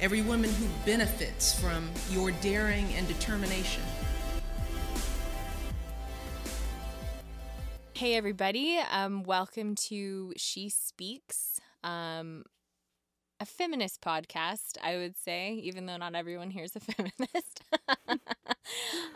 [0.00, 3.82] every woman who benefits from your daring and determination.
[7.94, 8.78] Hey, everybody.
[8.90, 12.44] Um, welcome to She Speaks, um,
[13.38, 17.62] a feminist podcast, I would say, even though not everyone here is a feminist.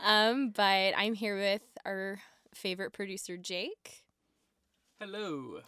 [0.05, 2.21] um, but I'm here with our
[2.55, 4.05] favorite producer, Jake.
[5.01, 5.61] Hello.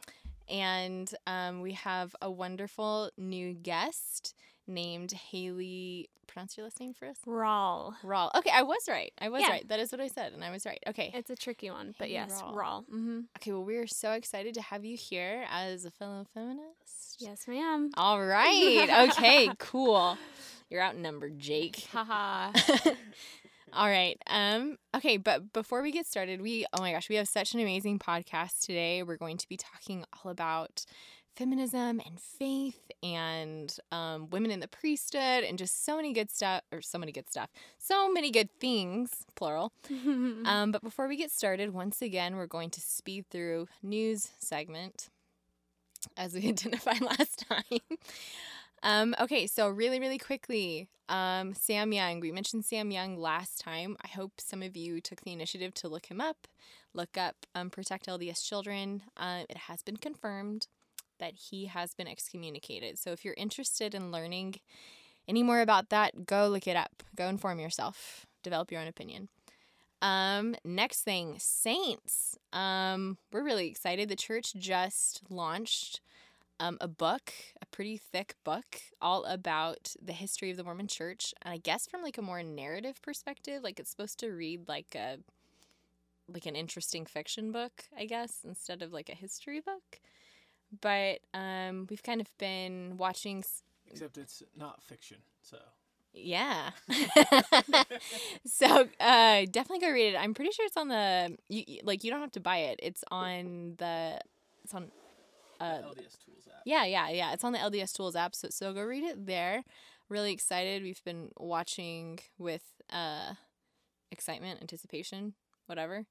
[0.49, 4.35] And um, we have a wonderful new guest
[4.71, 6.09] named Haley.
[6.27, 7.17] Pronounce your last name for us.
[7.27, 7.95] Rawl.
[8.05, 8.31] Rawl.
[8.37, 9.13] Okay, I was right.
[9.21, 9.51] I was Yeah.
[9.51, 9.69] right.
[9.69, 10.79] That is what I said, and I was right.
[10.87, 11.11] Okay.
[11.13, 12.55] It's a tricky one, but Hey, yes, Rawl.
[12.55, 12.81] Rawl.
[12.85, 13.21] Mm-hmm.
[13.39, 17.17] Okay, well, we are so excited to have you here as a fellow feminist.
[17.19, 17.91] Yes, ma'am.
[17.97, 19.09] All right.
[19.11, 20.17] Okay, cool.
[20.71, 21.85] You're outnumbered, Jake.
[21.93, 22.53] Haha.
[23.73, 24.21] All right.
[24.27, 27.61] Um okay, but before we get started, we oh my gosh, we have such an
[27.61, 29.03] amazing podcast today.
[29.05, 30.85] We're going to be talking all about
[31.37, 36.63] feminism and faith and um, women in the priesthood and just so many good stuff
[36.73, 39.73] or so many good stuff so many good things plural.
[40.45, 45.09] Um, but before we get started once again we're going to speed through news segment
[46.17, 47.99] as we identified last time.
[48.83, 52.21] Um, okay so really really quickly um, sam young.
[52.21, 53.97] We mentioned sam young last time.
[54.03, 56.47] I hope some of you took the initiative to look him up
[56.95, 59.03] look up um, protect lds children.
[59.17, 60.67] Uh, it has been confirmed
[61.21, 64.57] that he has been excommunicated so if you're interested in learning
[65.29, 69.29] any more about that go look it up go inform yourself develop your own opinion
[70.03, 72.39] um, next thing, saints.
[72.53, 74.09] Um, we're really excited.
[74.09, 76.01] The church just launched
[76.59, 81.35] um, a book, a pretty thick book, all about the history of the Mormon Church,
[81.43, 84.95] and I guess from like a more narrative perspective, like it's supposed to read like
[84.95, 85.19] a
[86.33, 90.01] like an interesting fiction book, I guess, instead of like a history book.
[90.81, 95.59] But um, we've kind of been watching s- Except it's not fiction, so.
[96.13, 96.71] yeah.
[98.47, 100.17] so uh definitely go read it.
[100.17, 102.81] I'm pretty sure it's on the you, like you don't have to buy it.
[102.83, 104.21] It's on the
[104.65, 104.91] it's on
[105.61, 106.63] uh LDS Tools app.
[106.65, 107.33] yeah, yeah, yeah.
[107.33, 109.65] It's on the LDS Tools app, so so go read it there.
[110.09, 110.83] Really excited.
[110.83, 113.35] We've been watching with uh
[114.11, 115.35] excitement, anticipation,
[115.67, 116.07] whatever.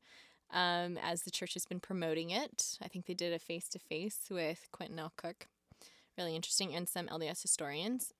[0.51, 2.77] Um, as the church has been promoting it.
[2.81, 5.13] I think they did a face to face with Quentin L.
[5.15, 5.47] Cook.
[6.17, 8.13] Really interesting, and some LDS historians.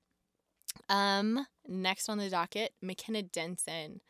[0.88, 4.00] Um, next on the docket, McKenna Denson.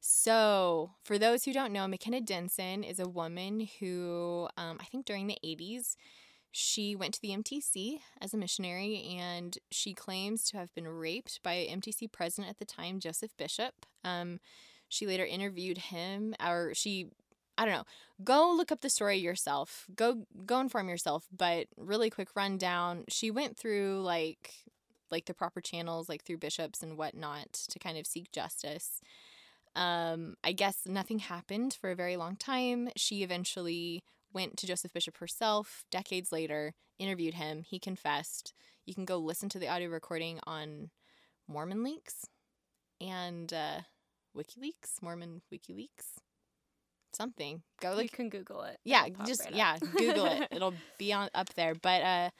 [0.00, 5.04] So, for those who don't know, McKenna Denson is a woman who, um, I think
[5.04, 5.96] during the 80s,
[6.52, 11.40] she went to the MTC as a missionary and she claims to have been raped
[11.42, 13.84] by MTC president at the time, Joseph Bishop.
[14.04, 14.38] Um,
[14.88, 17.08] she later interviewed him, or she,
[17.58, 17.84] I don't know,
[18.22, 19.86] go look up the story yourself.
[19.94, 21.26] Go go inform yourself.
[21.34, 23.04] But really quick rundown.
[23.08, 24.52] She went through like
[25.10, 29.00] like the proper channels, like through bishops and whatnot, to kind of seek justice.
[29.74, 32.88] Um, I guess nothing happened for a very long time.
[32.96, 34.02] She eventually
[34.32, 37.62] went to Joseph Bishop herself decades later, interviewed him.
[37.62, 38.52] He confessed.
[38.84, 40.90] You can go listen to the audio recording on
[41.48, 42.26] Mormon Leaks
[43.00, 43.80] and uh,
[44.36, 46.20] WikiLeaks, Mormon WikiLeaks,
[47.16, 47.62] something.
[47.80, 48.78] Go you can Google it.
[48.84, 50.48] Yeah, just right yeah, Google it.
[50.52, 51.74] It'll be on up there.
[51.74, 52.30] But uh,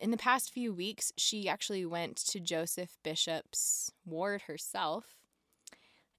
[0.00, 5.16] in the past few weeks, she actually went to Joseph Bishop's ward herself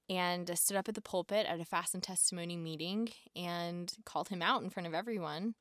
[0.10, 4.30] and uh, stood up at the pulpit at a fast and testimony meeting and called
[4.30, 5.56] him out in front of everyone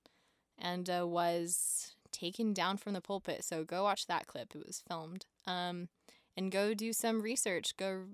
[0.58, 3.44] and uh, was taken down from the pulpit.
[3.44, 4.54] So go watch that clip.
[4.54, 5.26] It was filmed.
[5.46, 5.88] Um,
[6.36, 7.76] and go do some research.
[7.76, 8.04] Go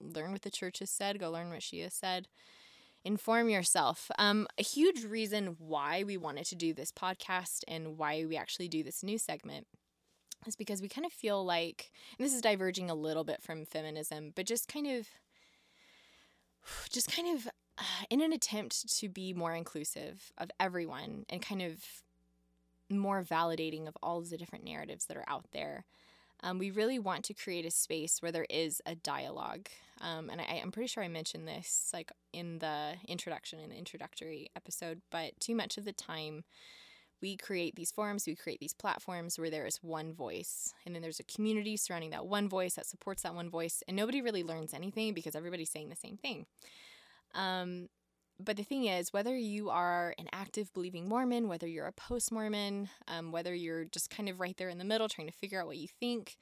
[0.00, 1.18] learn what the church has said.
[1.18, 2.28] Go learn what she has said
[3.04, 4.10] inform yourself.
[4.18, 8.68] Um, a huge reason why we wanted to do this podcast and why we actually
[8.68, 9.66] do this new segment
[10.46, 13.64] is because we kind of feel like, and this is diverging a little bit from
[13.64, 15.06] feminism, but just kind of,
[16.90, 17.46] just kind of
[17.78, 21.82] uh, in an attempt to be more inclusive of everyone and kind of
[22.90, 25.84] more validating of all of the different narratives that are out there.
[26.42, 29.68] Um, we really want to create a space where there is a dialogue.
[30.00, 33.76] Um, and I, I'm pretty sure I mentioned this like in the introduction, in the
[33.76, 36.44] introductory episode, but too much of the time
[37.22, 41.00] we create these forums, we create these platforms where there is one voice, and then
[41.00, 44.42] there's a community surrounding that one voice that supports that one voice, and nobody really
[44.42, 46.44] learns anything because everybody's saying the same thing.
[47.34, 47.88] Um,
[48.40, 52.32] but the thing is, whether you are an active believing Mormon, whether you're a post
[52.32, 55.60] Mormon, um, whether you're just kind of right there in the middle trying to figure
[55.60, 56.36] out what you think,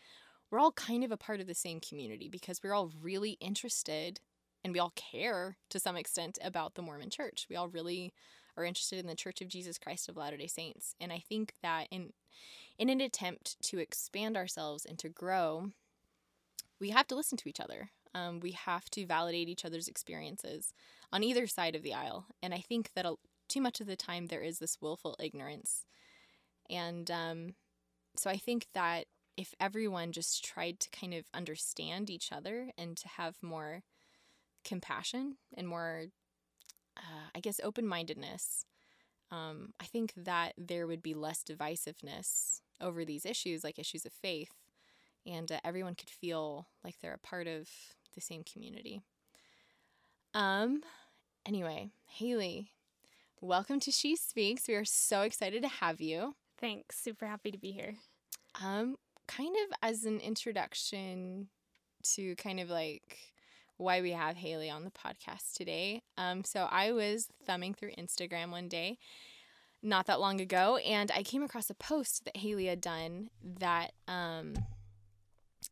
[0.51, 4.21] we're all kind of a part of the same community because we're all really interested
[4.65, 7.47] and we all care to some extent about the Mormon church.
[7.51, 8.13] We all really
[8.57, 10.95] are interested in the Church of Jesus Christ of Latter-day Saints.
[11.01, 12.13] And I think that in
[12.79, 15.71] in an attempt to expand ourselves and to grow,
[16.81, 17.91] we have to listen to each other.
[18.15, 20.73] Um, we have to validate each other's experiences
[21.13, 22.27] on either side of the aisle.
[22.43, 23.07] And I think that
[23.49, 25.85] too much of the time there is this willful ignorance.
[26.71, 27.55] And um,
[28.17, 29.07] so I think that
[29.37, 33.83] if everyone just tried to kind of understand each other and to have more
[34.65, 36.05] compassion and more,
[36.97, 38.65] uh, I guess, open mindedness,
[39.31, 44.13] um, I think that there would be less divisiveness over these issues, like issues of
[44.13, 44.53] faith,
[45.27, 47.69] and uh, everyone could feel like they're a part of
[48.15, 49.01] the same community.
[50.35, 50.83] Um,
[51.47, 52.73] anyway, Haley,
[53.41, 54.69] welcome to She Speaks.
[54.69, 56.35] We are so excited to have you.
[56.61, 56.99] Thanks.
[56.99, 57.95] Super happy to be here.
[58.63, 58.97] Um,
[59.27, 61.49] kind of as an introduction
[62.15, 63.19] to kind of like
[63.77, 66.03] why we have Haley on the podcast today.
[66.17, 68.99] Um, so I was thumbing through Instagram one day
[69.83, 73.93] not that long ago, and I came across a post that Haley had done that,
[74.07, 74.55] um,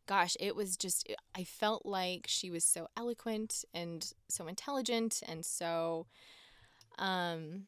[0.06, 5.44] gosh, it was just, I felt like she was so eloquent and so intelligent and
[5.44, 6.06] so
[6.98, 7.66] um,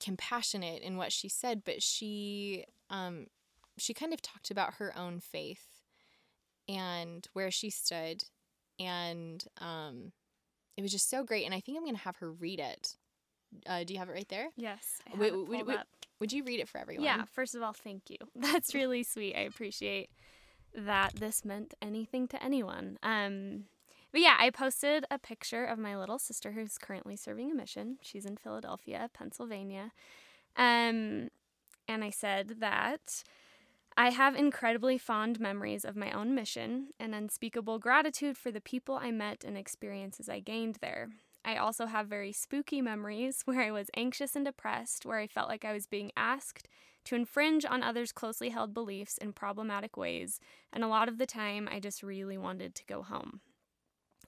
[0.00, 3.26] compassionate in what she said, but she, um,
[3.78, 5.66] she kind of talked about her own faith
[6.68, 8.24] and where she stood
[8.78, 10.12] and um,
[10.76, 11.44] it was just so great.
[11.44, 12.96] And I think I'm going to have her read it.
[13.66, 14.48] Uh, do you have it right there?
[14.56, 15.00] Yes.
[15.06, 15.78] I have Wait, it wait, wait.
[16.20, 17.04] Would you read it for everyone?
[17.04, 17.24] Yeah.
[17.32, 18.16] First of all, thank you.
[18.36, 19.34] That's really sweet.
[19.34, 20.10] I appreciate
[20.76, 22.98] that this meant anything to anyone.
[23.02, 23.64] Um,
[24.12, 27.98] but yeah, I posted a picture of my little sister who's currently serving a mission.
[28.00, 29.92] She's in Philadelphia, Pennsylvania.
[30.56, 31.28] Um,
[31.88, 33.24] and I said that
[33.96, 38.96] I have incredibly fond memories of my own mission and unspeakable gratitude for the people
[38.96, 41.08] I met and experiences I gained there.
[41.44, 45.48] I also have very spooky memories where I was anxious and depressed, where I felt
[45.48, 46.68] like I was being asked
[47.06, 50.38] to infringe on others' closely held beliefs in problematic ways,
[50.72, 53.40] and a lot of the time I just really wanted to go home.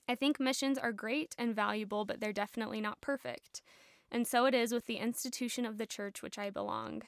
[0.08, 3.60] I think missions are great and valuable, but they're definitely not perfect.
[4.10, 7.02] And so it is with the institution of the church which I belong.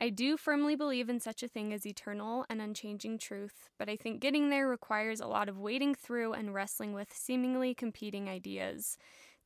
[0.00, 3.96] I do firmly believe in such a thing as eternal and unchanging truth, but I
[3.96, 8.96] think getting there requires a lot of wading through and wrestling with seemingly competing ideas.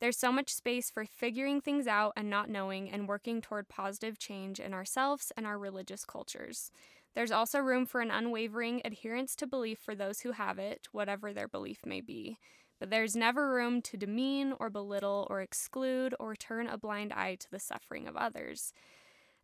[0.03, 4.19] There's so much space for figuring things out and not knowing and working toward positive
[4.19, 6.71] change in ourselves and our religious cultures.
[7.15, 11.31] There's also room for an unwavering adherence to belief for those who have it, whatever
[11.31, 12.37] their belief may be.
[12.81, 17.35] But there's never room to demean or belittle or exclude or turn a blind eye
[17.35, 18.73] to the suffering of others.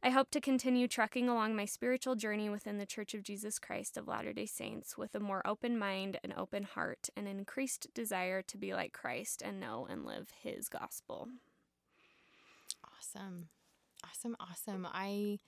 [0.01, 3.97] I hope to continue trekking along my spiritual journey within the Church of Jesus Christ
[3.97, 7.93] of Latter day Saints with a more open mind and open heart and an increased
[7.93, 11.27] desire to be like Christ and know and live his gospel.
[12.81, 13.49] Awesome.
[14.05, 14.37] Awesome.
[14.39, 14.87] Awesome.
[14.89, 15.39] I,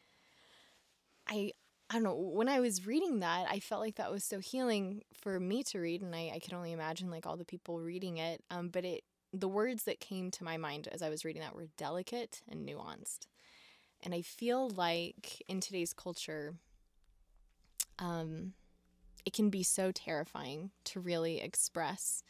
[1.30, 1.54] I,
[1.90, 2.16] I don't know.
[2.16, 5.80] When I was reading that, I felt like that was so healing for me to
[5.80, 8.44] read, and I, I can only imagine like all the people reading it.
[8.52, 11.56] Um, but it, the words that came to my mind as I was reading that
[11.56, 13.28] were delicate and nuanced.
[14.04, 16.56] And I feel like in today's culture,
[18.00, 18.54] um,
[19.26, 22.24] it can be so terrifying to really express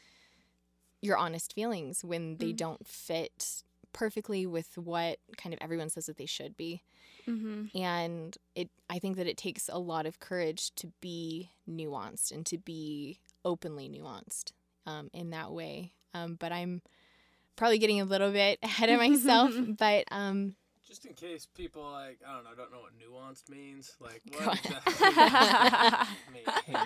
[1.01, 2.57] your honest feelings when they Mhm.
[2.57, 3.63] don't fit
[3.93, 6.81] perfectly with what kind of everyone says that they should be.
[7.27, 7.77] Mm-hmm.
[7.77, 12.45] And it I think that it takes a lot of courage to be nuanced and
[12.47, 14.51] to be openly nuanced
[14.85, 15.93] um, in that way.
[16.13, 16.81] Um, but I'm
[17.55, 19.53] probably getting a little bit ahead of myself.
[19.77, 20.55] but um,
[20.91, 23.95] Just in case people like I don't know don't know what nuanced means.
[24.01, 24.57] Like what on.
[24.57, 26.77] exactly mean?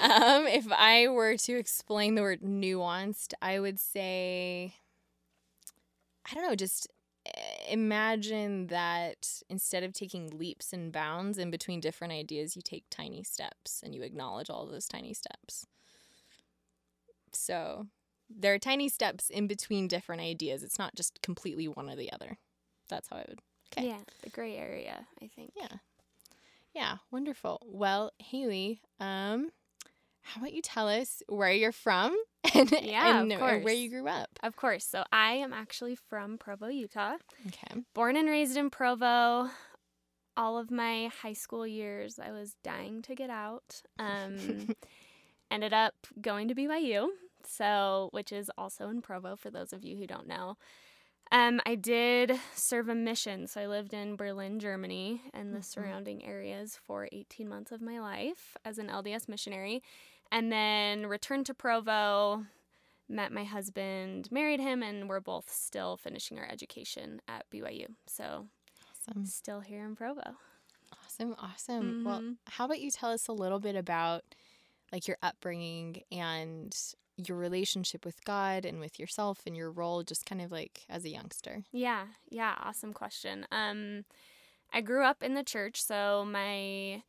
[0.00, 4.76] um, if I were to explain the word nuanced, I would say,
[6.30, 6.88] I don't know, just
[7.26, 7.30] eh,
[7.68, 13.22] imagine that instead of taking leaps and bounds in between different ideas, you take tiny
[13.22, 15.66] steps and you acknowledge all those tiny steps.
[17.34, 17.88] So
[18.30, 20.62] there are tiny steps in between different ideas.
[20.62, 22.38] It's not just completely one or the other.
[22.88, 23.40] That's how I would.
[23.76, 23.88] Okay.
[23.88, 25.52] Yeah, the gray area, I think.
[25.56, 25.68] Yeah.
[26.74, 27.60] Yeah, wonderful.
[27.66, 29.50] Well, Haley, um,
[30.22, 32.16] how about you tell us where you're from
[32.54, 34.30] and, Yeah, and where you grew up?
[34.42, 34.84] Of course.
[34.84, 37.16] So I am actually from Provo, Utah.
[37.48, 37.82] Okay.
[37.94, 39.50] Born and raised in Provo.
[40.36, 43.82] all of my high school years, I was dying to get out.
[43.98, 44.74] Um,
[45.50, 47.08] ended up going to BYU,
[47.46, 50.56] so which is also in Provo for those of you who don't know.
[51.32, 55.64] Um, I did serve a mission, so I lived in Berlin, Germany, and the Mhm.
[55.64, 59.82] surrounding areas for 18 months of my life as an LDS missionary,
[60.30, 62.44] and then returned to Provo,
[63.08, 67.96] met my husband, married him, and we're both still finishing our education at BYU.
[68.06, 68.48] So
[68.90, 69.24] Awesome.
[69.24, 70.36] still here in Provo.
[71.04, 71.34] Awesome.
[71.38, 71.96] Awesome.
[72.04, 72.38] Well, Mhm.
[72.46, 74.24] how about you tell us a little bit about
[74.92, 76.76] like your upbringing and
[77.28, 81.04] your relationship with God and with yourself and your role just kind of like as
[81.04, 81.64] a youngster?
[81.72, 83.46] Yeah, yeah, awesome question.
[83.50, 84.04] Um,
[84.72, 87.02] I grew up in the church, so my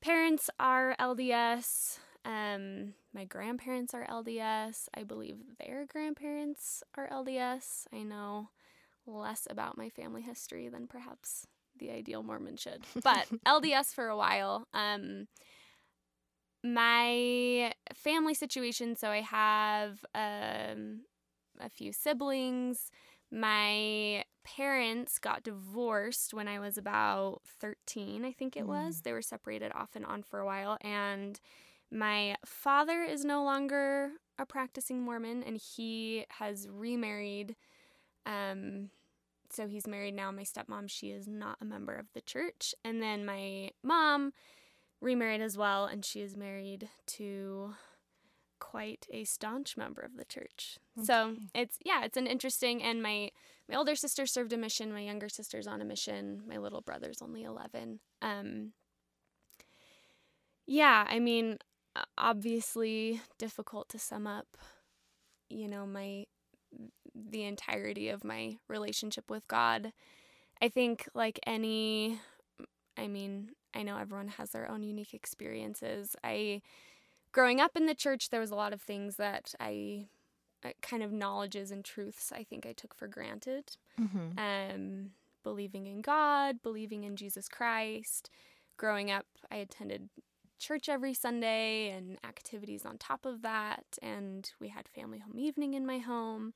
[0.00, 1.98] parents are LDS.
[2.24, 4.88] Um, my grandparents are LDS.
[4.94, 7.86] I believe their grandparents are LDS.
[7.92, 8.50] I know
[9.06, 11.46] less about my family history than perhaps
[11.78, 14.66] the ideal Mormon should, but LDS for a while.
[14.74, 15.28] Um,
[16.74, 21.02] my family situation so I have um,
[21.60, 22.90] a few siblings.
[23.30, 29.02] My parents got divorced when I was about 13, I think it was.
[29.02, 30.78] They were separated off and on for a while.
[30.80, 31.38] And
[31.90, 37.56] my father is no longer a practicing Mormon and he has remarried.
[38.24, 38.90] Um,
[39.50, 40.30] so he's married now.
[40.30, 42.74] My stepmom, she is not a member of the church.
[42.84, 44.32] And then my mom
[45.00, 47.74] remarried as well, and she is married to
[48.58, 50.78] quite a staunch member of the church.
[51.02, 52.82] So it's yeah, it's an interesting.
[52.82, 53.30] And my
[53.68, 54.92] my older sister served a mission.
[54.92, 56.42] My younger sister's on a mission.
[56.46, 58.00] My little brother's only eleven.
[58.22, 58.72] Um.
[60.66, 61.58] Yeah, I mean,
[62.18, 64.56] obviously difficult to sum up.
[65.48, 66.26] You know my
[67.14, 69.92] the entirety of my relationship with God.
[70.60, 72.20] I think like any
[72.96, 76.16] I mean, I know everyone has their own unique experiences.
[76.24, 76.62] I
[77.32, 80.06] growing up in the church there was a lot of things that I
[80.64, 83.76] uh, kind of knowledges and truths I think I took for granted.
[84.00, 84.38] Mm-hmm.
[84.38, 85.10] Um
[85.44, 88.28] believing in God, believing in Jesus Christ.
[88.76, 90.08] Growing up, I attended
[90.58, 95.74] church every Sunday and activities on top of that and we had family home evening
[95.74, 96.54] in my home.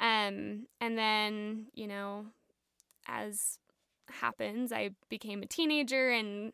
[0.00, 2.26] Um and then, you know,
[3.06, 3.58] as
[4.10, 6.52] happens, I became a teenager and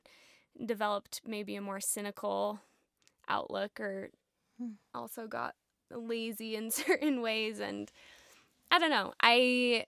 [0.66, 2.60] developed maybe a more cynical
[3.28, 4.10] outlook or
[4.58, 4.74] Hmm.
[4.94, 5.54] also got
[5.90, 7.90] lazy in certain ways and
[8.70, 9.14] I don't know.
[9.22, 9.86] I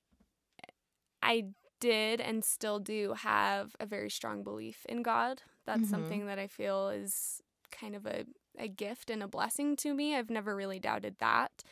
[1.23, 1.44] I
[1.80, 5.42] did and still do have a very strong belief in God.
[5.64, 5.88] That's Mhm.
[5.88, 8.25] something that I feel is kind of a,
[8.58, 10.14] a gift and a blessing to me.
[10.14, 11.62] I've never really doubted that.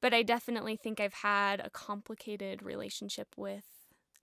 [0.00, 3.66] But I definitely think I've had a complicated relationship with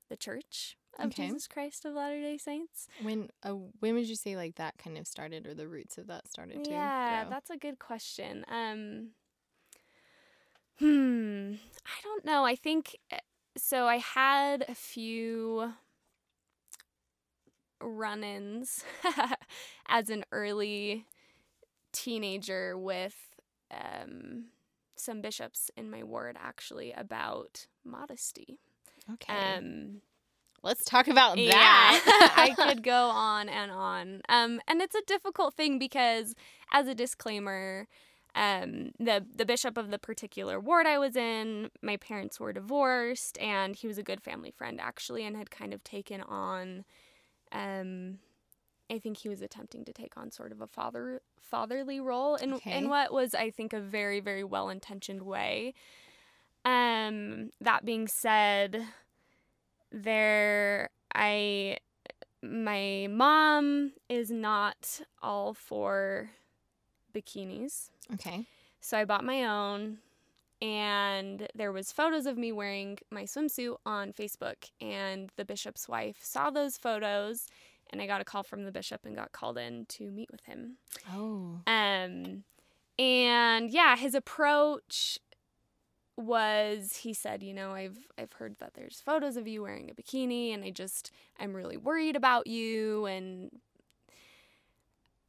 [0.10, 1.28] the church of Okay.
[1.28, 2.88] Jesus Christ of Latter day Saints.
[2.98, 6.08] When uh, when would you say like that kind of started or the roots of
[6.08, 8.46] that started to Yeah, that's a good question.
[8.48, 9.10] Um,
[10.80, 11.54] hmm,
[11.86, 12.46] I don't know.
[12.46, 13.18] I think uh,
[13.58, 13.86] so.
[13.88, 15.74] I had a few
[17.82, 18.84] run-ins
[19.88, 21.06] as an early
[21.92, 23.16] teenager with
[23.72, 24.46] um,
[24.96, 28.60] some bishops in my ward, actually, about modesty.
[29.14, 29.56] okay.
[29.58, 30.02] Um,
[30.64, 32.34] Let's talk about yeah, that.
[32.38, 34.22] I could go on and on.
[34.30, 36.36] Um, and it's a difficult thing because,
[36.72, 37.88] as a disclaimer,
[38.36, 43.38] um, the the bishop of the particular ward I was in, my parents were divorced,
[43.40, 46.86] and he was a good family friend actually, and had kind of taken on.
[47.52, 48.20] Um,
[48.90, 52.54] I think he was attempting to take on sort of a father fatherly role in
[52.54, 52.78] Okay.
[52.78, 55.74] in what was I think a very very well intentioned way.
[56.66, 58.86] Um, that being said,
[59.94, 61.78] there I
[62.42, 66.32] my mom is not all for
[67.14, 67.90] bikinis.
[68.16, 68.46] okay.
[68.82, 70.00] So I bought my own
[70.62, 76.18] and there was photos of me wearing my swimsuit on Facebook and the bishop's wife
[76.22, 77.48] saw those photos
[77.92, 80.44] and I got a call from the bishop and got called in to meet with
[80.46, 80.78] him.
[81.14, 81.60] Oh.
[81.68, 82.44] Um,
[82.98, 85.20] and yeah, his approach
[86.18, 89.94] was he said, you know, I've I've heard that there's photos of you wearing a
[89.94, 93.50] bikini and I just I'm really worried about you and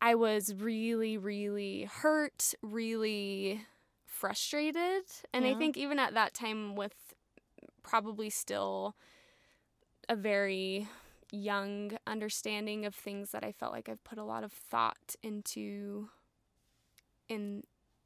[0.01, 3.63] I was really really hurt, really
[4.07, 6.95] frustrated, and I think even at that time with
[7.83, 8.95] probably still
[10.09, 10.87] a very
[11.33, 16.09] young understanding of things that I felt like I've put a lot of thought into
[17.29, 17.63] in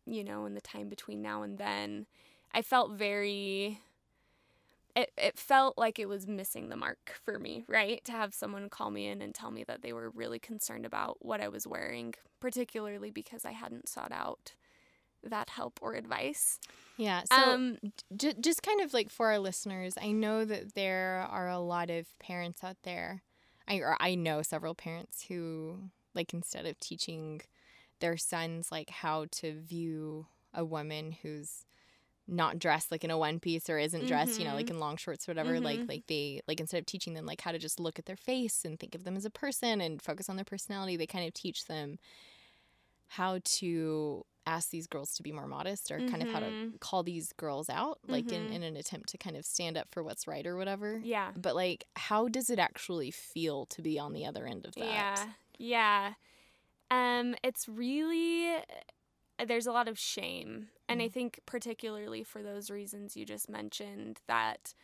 [0.07, 2.07] you know in the time between now and then
[2.53, 3.81] I felt very
[4.97, 8.05] it, it felt like it was missing the mark for me, right?
[8.07, 11.25] To have someone call me in and tell me that they were really concerned about
[11.25, 14.55] what I was wearing, particularly because I hadn't sought out
[15.23, 16.59] that help or advice.
[16.97, 17.23] Yeah.
[17.25, 17.79] So, Um,
[18.17, 21.91] j- just kind of like for our listeners, I know that there are a lot
[21.91, 23.23] of parents out there.
[23.69, 27.43] I or I know several parents who like instead of teaching
[28.01, 31.67] their sons like how to view a woman who's
[32.29, 34.97] not dressed like in a one piece or isn't dressed, you know, like in long
[34.99, 35.89] shorts or whatever, like Mhm.
[35.89, 38.65] like they like instead of teaching them like how to just look at their face
[38.65, 41.33] and think of them as a person and focus on their personality, they kind of
[41.35, 41.99] teach them
[43.09, 46.81] how to ask these girls to be more modest or kind of how to Mhm.
[46.81, 48.53] call these girls out like in, Mhm.
[48.53, 51.33] in an attempt to kind of stand up for what's right or whatever yeah.
[51.37, 54.85] but like how does it actually feel to be on the other end of that
[54.85, 55.33] Yeah.
[55.59, 56.15] Yeah.
[56.91, 58.57] Um it's really
[59.47, 60.69] there's a lot of shame.
[60.89, 64.75] And I think particularly for those reasons you just mentioned that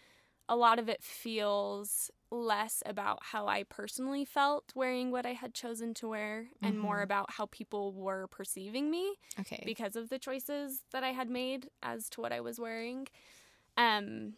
[0.49, 5.54] a lot of it feels less about how I personally felt wearing what I had
[5.54, 7.02] chosen to wear and more Mhm.
[7.02, 11.70] about how people were perceiving me okay because of the choices that I had made
[11.82, 13.06] as to what I was wearing.
[13.76, 14.34] Um,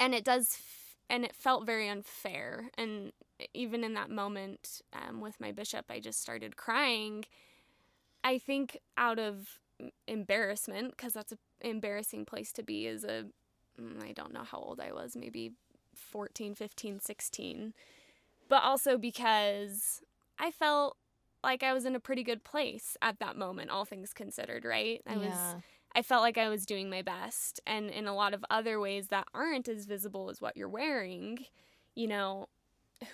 [0.00, 2.70] and it does, f- and it felt very unfair.
[2.76, 3.12] And
[3.54, 7.24] even in that moment um, with my bishop, I just started crying.
[8.24, 9.60] I think out of
[10.06, 13.24] embarrassment, because that's an embarrassing place to be as a,
[13.80, 15.52] mm, don't know how old I was, maybe
[15.94, 17.74] 14, 15, 16.
[18.48, 20.02] But also because
[20.38, 20.96] I felt
[21.44, 25.00] like I was in a pretty good place at that moment, all things considered, right?
[25.06, 25.62] I was
[25.94, 27.60] I felt like I was doing my best.
[27.66, 31.38] And in a lot of other ways that aren't as visible as what you're wearing,
[31.94, 32.48] you know,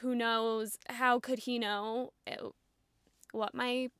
[0.01, 0.79] who knows?
[0.89, 2.49] How could he know uh,
[3.33, 3.91] what my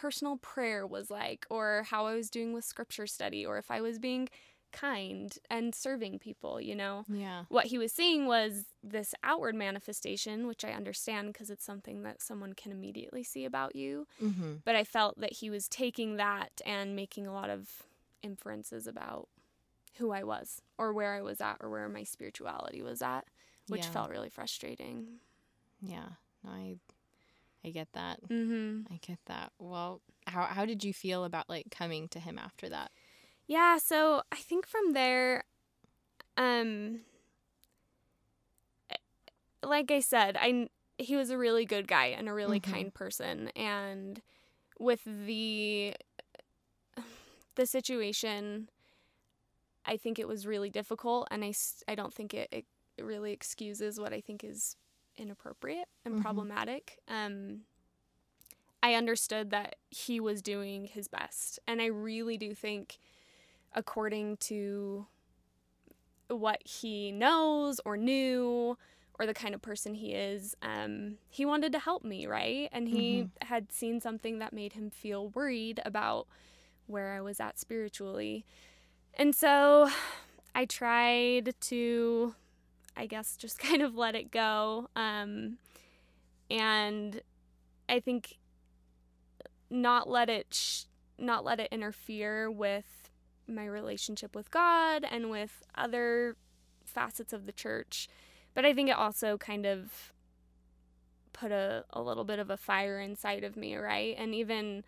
[0.00, 3.80] personal prayer was like, or how I was doing with scripture study, or if I
[3.80, 4.28] was being
[4.72, 7.04] kind and serving people, you know?
[7.08, 8.52] yeah What he was seeing was
[8.82, 13.74] this outward manifestation, which I understand because it's something that someone can immediately see about
[13.74, 14.52] you mm-hmm.
[14.64, 17.68] but I felt that he was taking that and making a lot of
[18.22, 19.28] inferences about
[19.98, 23.24] who I was or where I was at or where my spirituality was at,
[23.68, 23.90] which Yeah.
[23.90, 25.18] felt really frustrating.
[25.82, 26.10] yeah
[26.44, 26.76] no, i
[27.64, 28.82] i get that Mm-hmm.
[28.90, 32.68] i get that well how, how did you feel about like coming to him after
[32.68, 32.90] that
[33.46, 35.44] Yeah, so I think from there,
[36.36, 37.00] um,
[38.90, 38.96] eh,
[39.62, 40.68] like I said, I
[40.98, 42.60] he was a really good guy and a really Mhm.
[42.60, 44.22] kind person, and
[44.78, 45.94] with the
[47.56, 48.68] the situation,
[49.84, 51.52] I think it was really difficult, and I
[51.88, 52.66] I don't think it, it
[53.02, 54.76] really excuses what I think is
[55.20, 56.22] inappropriate and Mhm.
[56.22, 56.98] problematic.
[57.08, 57.64] Um,
[58.82, 62.98] I understood that he was doing his best, and I really do think
[63.74, 65.06] according to
[66.28, 68.78] what he knows or knew
[69.18, 72.88] or the kind of person he is um, he wanted to help me right and
[72.88, 76.26] he had seen something that made him feel worried about
[76.86, 78.44] where i was at spiritually
[79.14, 79.88] and so
[80.54, 82.34] i tried to
[82.96, 85.58] i guess just kind of let it go um,
[86.50, 87.20] and
[87.88, 88.38] i think
[89.70, 90.84] not let it sh-
[91.18, 93.10] not let it interfere with
[93.46, 96.36] my relationship with God and with other
[96.84, 98.08] facets of the church.
[98.54, 100.12] But I think it also kind of
[101.32, 104.14] put a, a little bit of a fire inside of me, right?
[104.18, 104.84] And even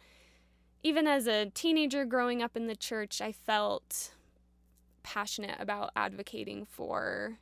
[0.84, 4.10] even as a teenager growing up in the church, I felt
[5.04, 7.38] passionate about advocating for,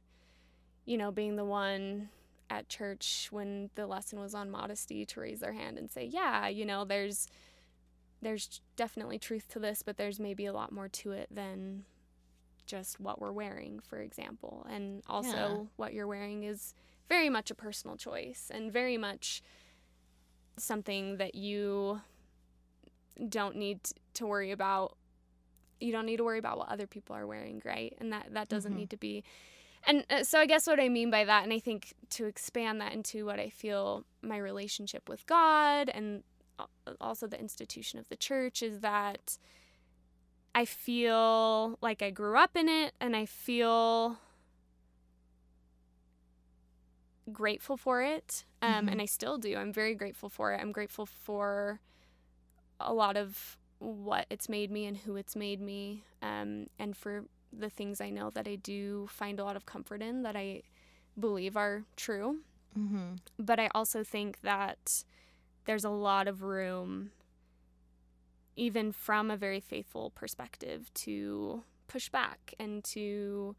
[0.84, 2.08] you know, being the one
[2.48, 6.48] at church when the lesson was on modesty to raise their hand and say, yeah,
[6.48, 7.28] you know, there's
[8.22, 11.84] there's definitely truth to this, but there's maybe a lot more to it than
[12.66, 14.66] just what we're wearing, for example.
[14.68, 15.56] And also, Yeah.
[15.76, 16.74] what you're wearing is
[17.08, 19.42] very much a personal choice and very much
[20.58, 22.00] something that you
[23.28, 23.80] don't need
[24.14, 24.96] to worry about.
[25.80, 27.94] You don't need to worry about what other people are wearing, right?
[27.98, 28.76] And that, that doesn't Mhm.
[28.76, 29.24] need to be.
[29.86, 32.80] And uh, so, I guess what I mean by that, and I think to expand
[32.80, 36.22] that into what I feel my relationship with God and
[37.00, 39.38] also the institution of the church is that
[40.54, 44.18] I feel like I grew up in it and I feel
[47.32, 48.44] grateful for it.
[48.60, 48.92] Um, Mhm.
[48.92, 49.56] And I still do.
[49.56, 50.60] I'm very grateful for it.
[50.60, 51.80] I'm grateful for
[52.80, 57.24] a lot of what it's made me and who it's made me, um, and for
[57.52, 60.62] the things I know that I do find a lot of comfort in that I
[61.18, 62.38] believe are true
[62.78, 63.14] mm-hmm.
[63.38, 65.04] but I also think that
[65.66, 67.10] there's a lot of room,
[68.56, 73.54] even from a very faithful perspective, to push back and to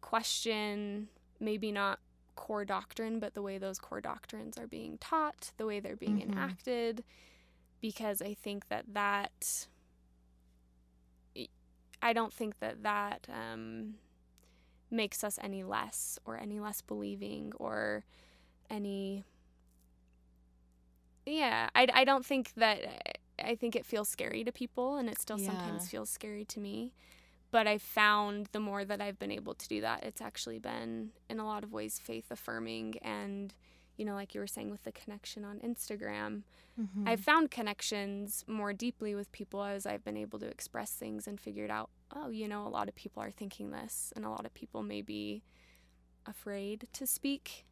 [0.00, 1.98] question maybe not
[2.36, 6.18] core doctrine, but the way those core doctrines are being taught, the way they're being
[6.18, 6.32] Mhm.
[6.32, 7.04] enacted,
[7.80, 9.68] because I think that that
[12.02, 13.94] I don't think that that um,
[14.90, 18.04] makes us any less or any less believing or
[18.68, 19.24] any
[21.26, 25.20] yeah I, I don't think that i think it feels scary to people and it
[25.20, 26.92] still sometimes feels scary to me.
[27.52, 31.10] But i found the more that i've been able to do that it's actually been
[31.28, 33.54] in a lot of ways faith affirming and
[34.00, 36.42] you know like you were saying with the connection on instagram
[36.80, 37.08] Mm-hmm.
[37.08, 41.38] I've found connections more deeply with people as I've been able to express things and
[41.38, 44.46] figured out, oh, you know, a lot of people are thinking this, and a lot
[44.46, 45.42] of people may be
[46.26, 47.64] afraid to speak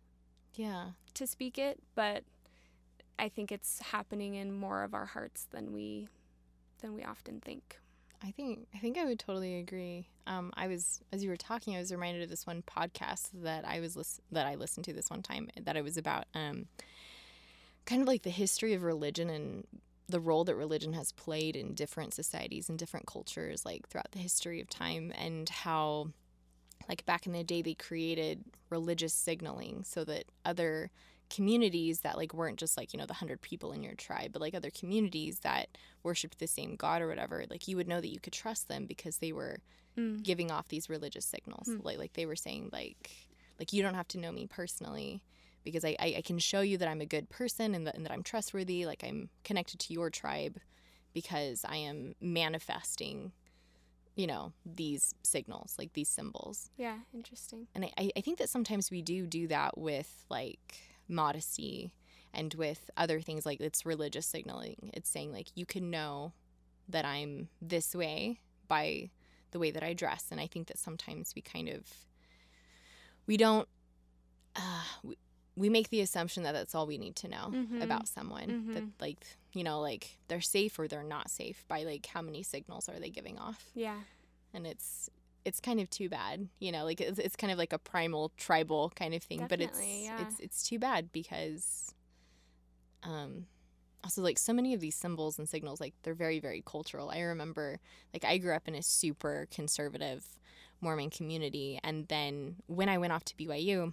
[0.54, 0.90] yeah.
[1.14, 2.24] to speak it, but
[3.18, 6.08] I think it's happening in more of our hearts than we
[6.80, 7.78] than we often think.
[8.22, 10.08] I think I think I would totally agree.
[10.26, 13.64] Um, I was as you were talking, I was reminded of this one podcast that
[13.64, 16.66] I was lis- that I listened to this one time that it was about um,
[17.86, 19.66] kind of like the history of religion and
[20.08, 24.18] the role that religion has played in different societies and different cultures, like throughout the
[24.18, 26.08] history of time, and how
[26.88, 30.90] like back in the day they created religious signaling so that other
[31.30, 34.40] communities that like weren't just like you know the 100 people in your tribe but
[34.40, 35.68] like other communities that
[36.02, 38.86] worshiped the same god or whatever like you would know that you could trust them
[38.86, 39.58] because they were
[39.96, 40.22] Mm.
[40.22, 41.80] giving off these religious signals Hmm.
[41.82, 43.10] like like they were saying like
[43.58, 45.22] like you don't have to know me personally
[45.64, 48.04] because I, I, I can show you that I'm a good person and that, and
[48.06, 50.58] that I'm trustworthy like I'm connected to your tribe
[51.14, 53.32] because I am manifesting
[54.14, 57.66] you know these signals like these symbols Yeah, interesting.
[57.74, 60.76] and I- I, I think that sometimes we do do that with like
[61.08, 61.90] modesty
[62.34, 64.90] and with other things like it's religious signaling.
[64.92, 66.32] It's saying like you can know
[66.88, 69.10] that I'm this way by
[69.50, 70.26] the way that I dress.
[70.30, 71.82] And I think that sometimes we kind of
[73.26, 73.68] we don't
[74.56, 75.16] uh, we,
[75.56, 77.82] we make the assumption that that's all we need to know Mhm.
[77.82, 78.90] about someone that Mhm.
[79.00, 82.88] like you know like they're safe or they're not safe by like how many signals
[82.88, 84.00] are they giving off Yeah.
[84.52, 85.10] and it's
[85.48, 88.30] it's kind of too bad you know like it's, it's kind of like a primal
[88.36, 90.20] tribal kind of thing but it's yeah.
[90.20, 91.94] it's it's too bad because
[93.02, 93.46] um
[94.04, 97.20] also like so many of these symbols and signals like they're very very cultural i
[97.20, 97.80] remember
[98.12, 100.24] like i grew up in a super conservative
[100.82, 103.92] mormon community and then when i went off to byu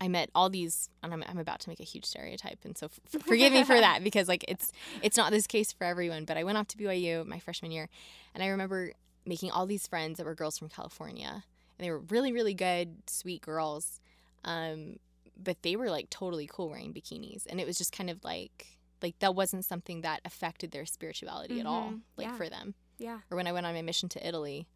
[0.00, 2.86] I met all these, and I'm, I'm about to make a huge stereotype, and so
[2.86, 6.24] f- forgive me for that because like it's it's not this case for everyone.
[6.24, 7.88] But I went off to BYU my freshman year,
[8.34, 8.92] and I remember
[9.26, 11.44] making all these friends that were girls from California,
[11.78, 14.00] and they were really really good, sweet girls,
[14.44, 14.96] um,
[15.42, 18.66] but they were like totally cool wearing bikinis, and it was just kind of like
[19.02, 22.36] like that wasn't something that affected their spirituality at all, Mhm, like yeah.
[22.36, 22.74] for them.
[22.98, 23.20] Yeah.
[23.30, 24.66] Or when I went on my mission to Italy,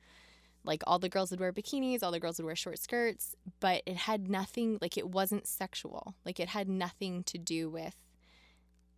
[0.65, 3.83] like all the girls would wear bikinis, all the girls would wear short skirts, but
[3.87, 6.15] it had nothing like it wasn't sexual.
[6.27, 7.95] Like it had nothing to do with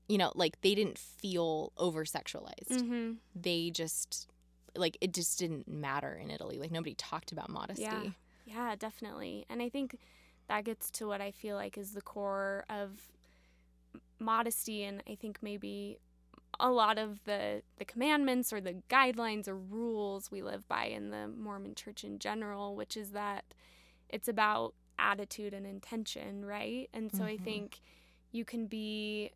[0.08, 2.70] you know, like they didn't feel over sexualized.
[2.72, 3.12] Mm-hmm.
[3.36, 4.26] They just
[4.76, 6.58] like it just didn't matter in Italy.
[6.58, 7.82] Like nobody talked about modesty.
[7.84, 8.10] Yeah.
[8.46, 9.46] Yeah, definitely.
[9.48, 9.96] And I think
[10.48, 13.10] that gets to what I feel like is the core of
[14.18, 15.98] modesty and I think maybe
[16.58, 21.10] a lot of the the commandments or the guidelines or rules we live by in
[21.10, 23.44] the Mormon church in general, which is that
[24.08, 26.90] it's about attitude and intention, right?
[26.92, 27.44] And so I Mhm.
[27.44, 27.80] think
[28.32, 29.30] you can be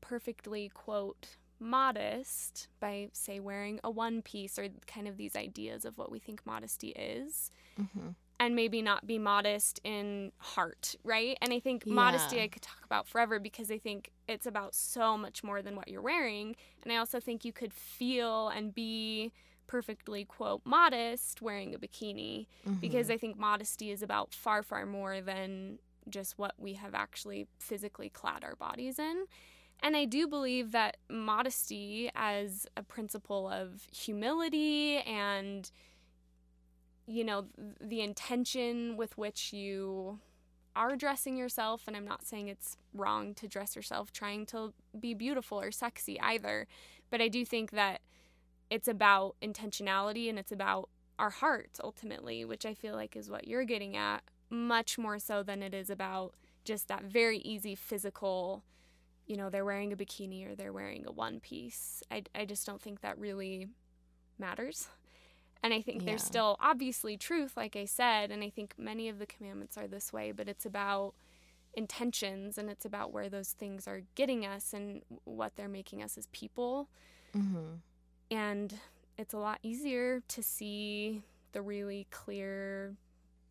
[0.00, 5.98] perfectly quote modest by say wearing a one piece or kind of these ideas of
[5.98, 11.38] what we think modesty is hmm and maybe not be modest in heart, right?
[11.40, 15.16] And I think modesty I could talk about forever because I think it's about so
[15.16, 16.56] much more than what you're wearing.
[16.82, 19.32] And I also think you could feel and be
[19.68, 22.48] perfectly, quote, modest wearing a bikini
[22.80, 27.46] because I think modesty is about far, far more than just what we have actually
[27.60, 29.26] physically clad our bodies in.
[29.82, 35.70] And I do believe that modesty as a principle of humility and
[37.06, 37.46] you know
[37.80, 40.20] the intention with which you
[40.76, 45.12] are dressing yourself and I'm not saying it's wrong to dress yourself trying to be
[45.12, 46.68] beautiful or sexy either
[47.10, 48.00] but I do think that
[48.70, 53.48] it's about intentionality and it's about our heart ultimately which I feel like is what
[53.48, 58.62] you're getting at much more so than it is about just that very easy physical
[59.32, 62.02] you know they're wearing a bikini or they're wearing a one piece.
[62.10, 63.68] I, I just don't think that really
[64.38, 64.88] matters.
[65.62, 69.18] And I think there's still obviously truth, like I said, and I think many of
[69.18, 71.14] the commandments are this way, but it's about
[71.74, 76.18] intentions and it's about where those things are getting us and what they're making us
[76.18, 76.88] as people.
[77.34, 77.82] hmm
[78.30, 78.74] And
[79.18, 82.96] it's a lot easier to see the really clear,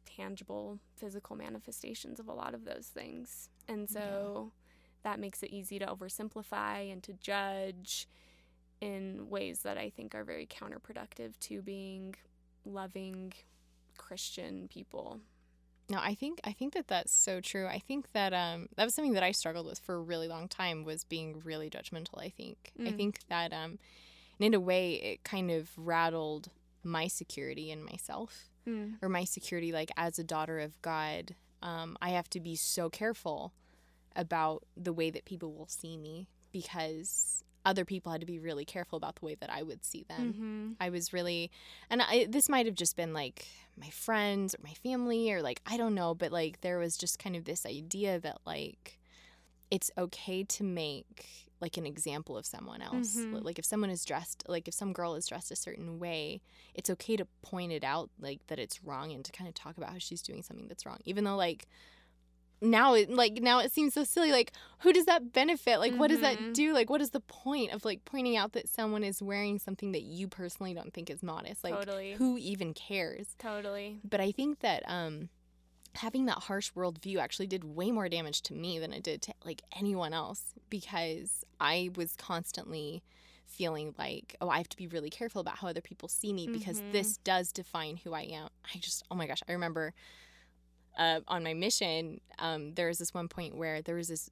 [0.06, 3.50] tangible physical manifestations of a lot of those things.
[3.67, 4.52] And so
[5.04, 8.08] that makes it easy to oversimplify and to judge
[8.80, 12.16] in ways that I think are very counterproductive to being
[12.66, 13.34] loving
[13.98, 15.20] Christian people.
[15.90, 17.68] No, I think I think that that's so true.
[17.68, 20.48] I think that um that was something that I struggled with for a really long
[20.48, 22.18] time was being really judgmental.
[22.20, 22.98] I think I Mm.
[22.98, 23.78] think that um
[24.40, 26.50] and in a way it kind of rattled
[26.84, 28.98] my security in myself Mm.
[29.02, 31.36] or my security like as a daughter of God.
[31.64, 33.54] Um, I have to be so careful
[34.15, 38.65] about the way that people will see me because other people had to be really
[38.65, 40.34] careful about the way that I would see them.
[40.34, 40.71] Mm-hmm.
[40.80, 41.52] I was really,
[41.89, 43.45] and I, this might have just been like
[43.78, 47.19] my friends or my family or like, I don't know, but like there was just
[47.19, 49.00] kind of this idea that like
[49.69, 51.26] it's okay to make
[51.62, 53.15] like an example of someone else.
[53.15, 53.43] Mhm.
[53.43, 56.41] Like if someone is dressed, like if some girl is dressed a certain way,
[56.74, 59.78] it's okay to point it out like that it's wrong and to kind of talk
[59.78, 60.97] about how she's doing something that's wrong.
[61.06, 61.67] Even though like,
[62.62, 66.10] now it like now it seems so silly like who does that benefit like what
[66.10, 66.54] does that Mhm.
[66.54, 69.91] do like what is the point of like pointing out that someone is wearing something
[69.93, 72.13] that you personally don't think is modest like Totally.
[72.13, 74.00] who even cares Totally.
[74.04, 75.30] but i think that um
[75.95, 79.34] having that harsh worldview actually did way more damage to me than it did to
[79.43, 83.02] like anyone else because i was constantly
[83.47, 86.47] feeling like oh i have to be really careful about how other people see me
[86.47, 86.91] because Mhm.
[86.93, 89.93] this does define who i am i just oh my gosh i remember
[90.97, 94.30] uh, on my mission, um, there was this one point where there was this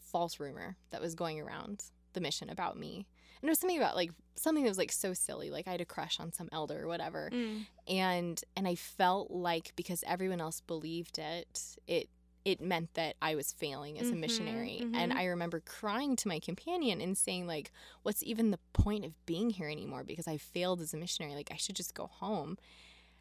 [0.00, 3.06] false rumor that was going around the mission about me.
[3.40, 5.80] And it was something about like something that was like so silly, like I had
[5.80, 7.30] a crush on some elder or whatever.
[7.32, 7.66] Mm.
[7.86, 12.08] And and I felt like because everyone else believed it, it
[12.44, 14.78] it meant that I was failing as a Mhm, missionary.
[14.94, 15.16] And mhm.
[15.16, 19.50] I remember crying to my companion and saying like, what's even the point of being
[19.50, 21.34] here anymore because I failed as a missionary.
[21.34, 22.58] Like I should just go home.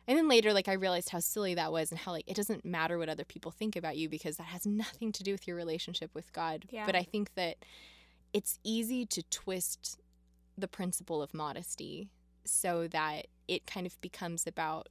[0.08, 2.66] And then later, like I realized how silly that was and how like it doesn't
[2.66, 5.56] matter what other people think about you because that has nothing to do with your
[5.56, 6.66] relationship with God.
[6.70, 6.86] Yeah.
[6.86, 7.58] But I think that
[8.34, 10.00] it's easy to twist
[10.58, 12.10] the principle of modesty
[12.46, 14.90] so that it kind of becomes about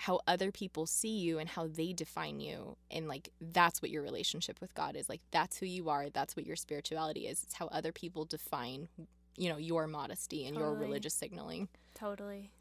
[0.00, 4.00] how other people see you and how they define you and like that's what your
[4.00, 7.54] relationship with God is like that's who you are that's what your spirituality is it's
[7.54, 8.88] how other people define
[9.36, 12.52] you know your modesty and your religious signaling Totally.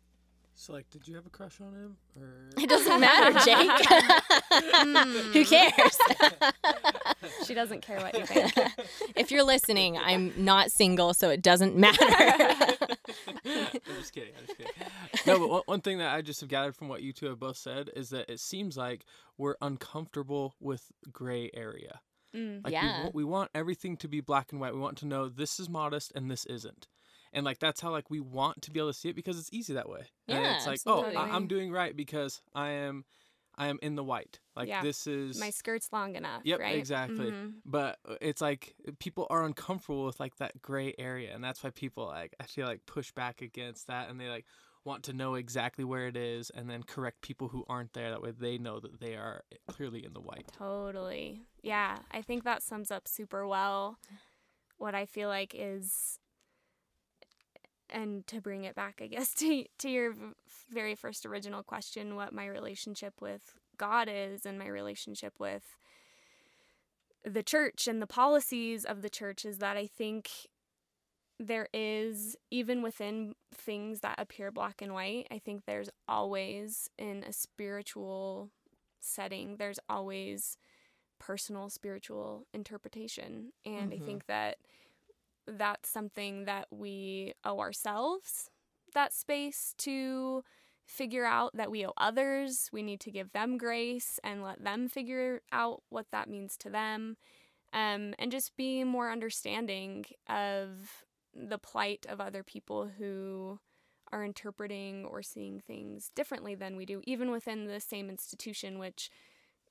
[0.59, 1.97] So, like, did you have a crush on him?
[2.19, 3.69] Or It doesn't matter, Jake.
[5.33, 5.97] Who cares?
[7.45, 8.51] She doesn't care what you think.
[9.15, 12.03] if you're listening, I'm not single, so it doesn't matter.
[13.45, 14.33] I'm just kidding.
[14.35, 14.73] I'm just kidding.
[15.27, 17.39] No, but one, one thing that I just have gathered from what you two have
[17.39, 19.05] both said is that it seems like
[19.37, 21.99] we're uncomfortable with gray area.
[22.35, 22.63] Mm.
[22.63, 23.05] Like Yeah.
[23.05, 24.73] we, we want everything to be black and white.
[24.73, 26.87] We want to know this is modest and this isn't.
[27.33, 29.49] And like that's how like we want to be able to see it because it's
[29.51, 30.05] easy that way.
[30.27, 33.05] and Yeah, it's like, oh, I- i'm doing right because I am
[33.59, 34.39] I am in the white.
[34.55, 34.83] Like Yeah.
[34.83, 36.41] this is My skirt's long enough.
[36.45, 36.75] Yep, right?
[36.77, 37.31] exactly.
[37.31, 37.53] Mhm.
[37.65, 41.71] But uh, it's like people are uncomfortable with like that gray area, and that's why
[41.71, 44.45] people like I feel like push back against that, and they like
[44.83, 48.11] want to know exactly where it is, and then correct people who aren't there.
[48.11, 50.49] That way, they know that they are clearly in the white.
[50.55, 51.41] Totally.
[51.63, 53.97] Yeah, I think that sums up super well
[54.77, 56.19] what I feel like is
[57.89, 60.13] and to bring it back I guess to to your
[60.69, 65.63] very first original question what my relationship with God is and my relationship with
[67.23, 70.29] the church and the policies of the church is that I think
[71.39, 77.23] there is even within things that appear black and white I think there's always in
[77.23, 78.49] a spiritual
[78.99, 80.57] setting there's always
[81.19, 84.05] personal spiritual interpretation and i Mhm.
[84.05, 84.57] think that
[85.47, 88.49] that's something that we owe ourselves
[88.93, 90.43] that space to
[90.85, 94.87] figure out that we owe others we need to give them grace and let them
[94.87, 97.17] figure out what that means to them
[97.73, 101.05] um, and just be more understanding of
[101.35, 103.59] the plight of other people who
[104.11, 109.09] are interpreting or seeing things differently than we do, even within the same institution, which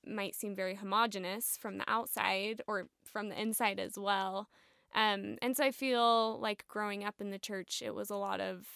[0.07, 4.49] might seem very homogenous from the outside or from the inside as well.
[4.94, 8.40] Um, and so I feel like growing up in the church, it was a lot
[8.40, 8.66] of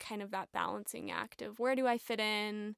[0.00, 2.76] kind of that balancing act of where do I fit in?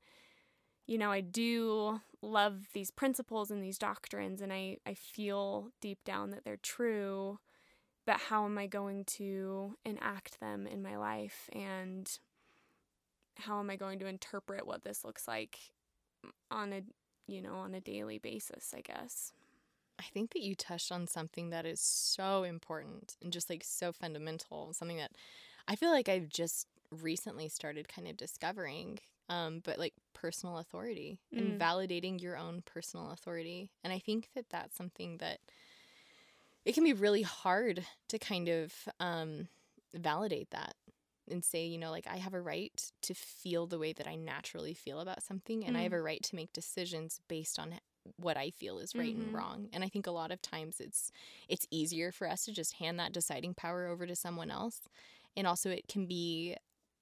[0.87, 6.05] You know, I do love these principles and these doctrines, and I, I feel deep
[6.05, 7.39] down that they're true
[8.11, 12.11] but how am I going to enact them in my life and
[13.37, 15.59] how am I going to interpret what this looks like
[16.51, 16.83] on a
[17.27, 19.33] you know on a daily basis I guess
[20.01, 23.93] I think that you touched on something that is so important and just like so
[23.93, 25.13] fundamental, something that
[25.69, 28.99] I feel like I've just recently started kind of discovering.
[29.29, 31.39] um, but like personal authority Mm.
[31.39, 33.71] and validating your own personal authority.
[33.85, 35.39] And I think that that's something that
[36.65, 39.49] it can be really hard to kind of um,
[39.95, 40.75] validate that
[41.31, 44.17] and say, you know, like I have a right to feel the way that I
[44.17, 45.95] naturally feel about something, and I have Mm.
[45.95, 47.75] a right to make decisions based on
[48.17, 49.23] what I feel is right Mhm.
[49.23, 49.69] and wrong.
[49.73, 51.11] And I think a lot of times it's
[51.49, 54.81] it's easier for us to just hand that deciding power over to someone else.
[55.37, 56.57] And also it can be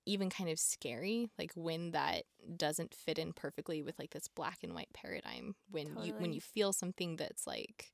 [0.06, 2.24] even kind of scary like when that
[2.56, 6.40] doesn't fit in perfectly with like this black and white paradigm when you when you
[6.40, 7.92] feel something that's like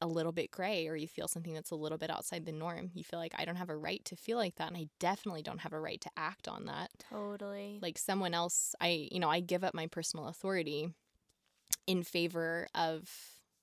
[0.00, 2.90] a little bit gray or you feel something that's a little bit outside the norm
[2.94, 5.42] you feel like i don't have a right to feel like that and i definitely
[5.42, 7.78] don't have a right to act on that Totally.
[7.80, 10.88] like someone else i you know i give up my personal authority
[11.86, 13.10] in favor of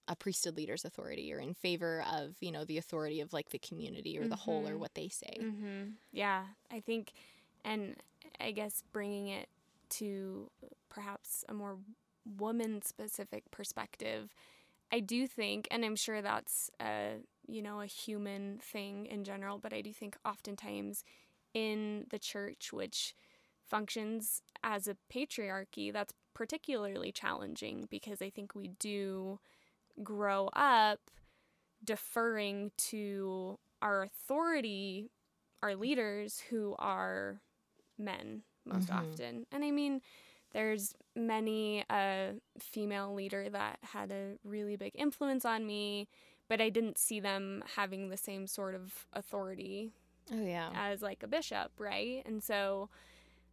[0.07, 3.59] a priesthood leader's authority or in favor of you know the authority of like the
[3.59, 4.79] community or the whole or Mhm.
[4.79, 5.91] what they say Mm-hmm.
[6.11, 7.13] Yeah, I think,
[7.63, 7.95] and
[8.39, 9.49] I guess bringing it
[9.91, 10.49] to
[10.89, 11.77] perhaps a more
[12.37, 14.33] woman specific perspective,
[14.91, 19.57] I do think, and I'm sure that's a you know a human thing in general,
[19.59, 21.03] but I do think oftentimes
[21.53, 23.15] in the church, which
[23.67, 29.39] functions as a patriarchy, that's particularly challenging because I think we do
[30.01, 31.01] grow up
[31.83, 35.11] deferring to our authority,
[35.61, 37.41] our leaders who are
[37.97, 38.95] men most Mhm.
[38.95, 39.47] often.
[39.51, 40.01] And I mean,
[40.53, 46.07] there's many a female leader that had a really big influence on me,
[46.47, 49.91] but I didn't see them having the same sort of authority
[50.31, 52.23] oh yeah as like a bishop, right?
[52.25, 52.89] And so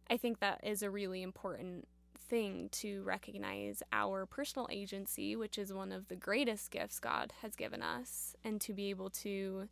[0.09, 1.85] I think that is a really important
[2.29, 7.55] thing to recognize our personal agency, which is one of the greatest gifts God has
[7.55, 9.67] given us, and to be able to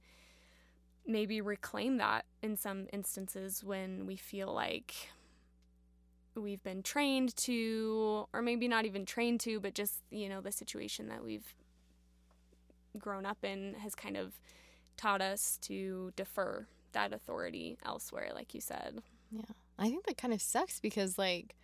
[1.05, 4.93] maybe reclaim that in some instances when we feel like
[6.35, 10.51] we've been trained to, or maybe not even trained to, but just, you know, the
[10.51, 11.53] situation that we've
[12.97, 14.33] grown up in has kind of
[14.97, 19.01] taught us to defer that authority elsewhere, like you said.
[19.31, 19.41] Yeah.
[19.77, 21.55] I think that kind of sucks because like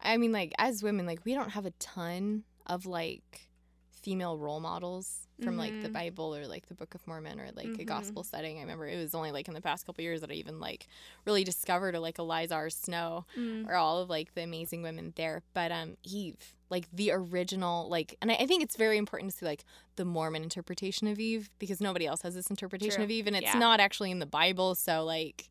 [0.00, 3.48] I mean like as women like we don't have a ton of like
[3.90, 5.92] female role models from like the Mhm.
[5.92, 7.86] Bible or like the Book of Mormon or like a Mhm.
[7.86, 8.58] gospel setting.
[8.58, 10.86] I remember it was only like in the past couple years that I even like
[11.24, 12.70] really discovered or like Eliza R.
[12.70, 13.24] Snow
[13.66, 15.42] or all of like the amazing women there.
[15.52, 19.36] But um Eve, like the original like and I, I think it's very important to
[19.38, 19.64] see like
[19.96, 23.04] the Mormon interpretation of Eve because nobody else has this interpretation True.
[23.04, 23.58] of Eve and it's Yeah.
[23.58, 24.74] not actually in the Bible.
[24.76, 25.48] So like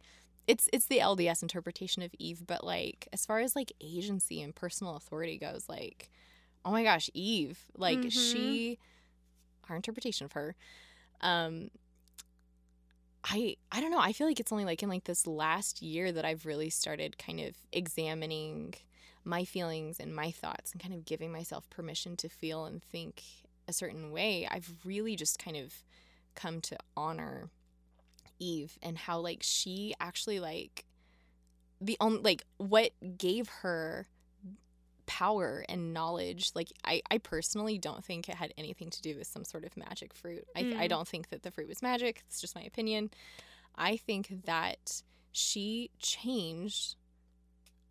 [0.48, 4.56] it's it's the LDS interpretation of Eve, but like as far as like agency and
[4.56, 6.10] personal authority goes, like
[6.66, 8.12] oh my gosh, Eve, like Mhm.
[8.12, 8.80] she
[9.70, 10.56] our interpretation of her
[11.22, 11.70] um
[13.24, 14.00] I I don't know.
[14.00, 17.18] I feel like it's only like in like this last year that I've really started
[17.18, 18.74] kind of examining
[19.26, 23.24] my feelings and my thoughts and kind of giving myself permission to feel and think
[23.68, 24.48] a certain way.
[24.50, 25.74] I've really just kind of
[26.36, 27.50] come to honor
[28.40, 30.86] Eve and how like she actually like
[31.82, 34.08] the only like what gave her
[35.06, 39.28] power and knowledge like I, I personally don't think it had anything to do with
[39.28, 40.46] some sort of magic fruit.
[40.56, 40.90] I, I Mm.
[40.90, 42.24] don't think that the fruit was magic.
[42.28, 43.10] It's just my opinion.
[43.76, 46.96] I think that she changed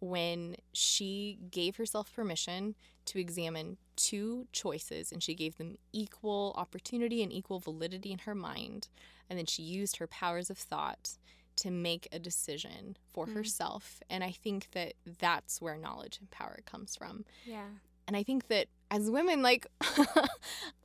[0.00, 2.74] when she gave herself permission
[3.06, 8.34] to examine two choices and she gave them equal opportunity and equal validity in her
[8.34, 8.88] mind
[9.28, 11.16] and then she used her powers of thought
[11.56, 13.34] to make a decision for Mm.
[13.34, 17.64] herself and i think that that's where knowledge and power comes from Yeah.
[18.06, 19.66] and i think that as women like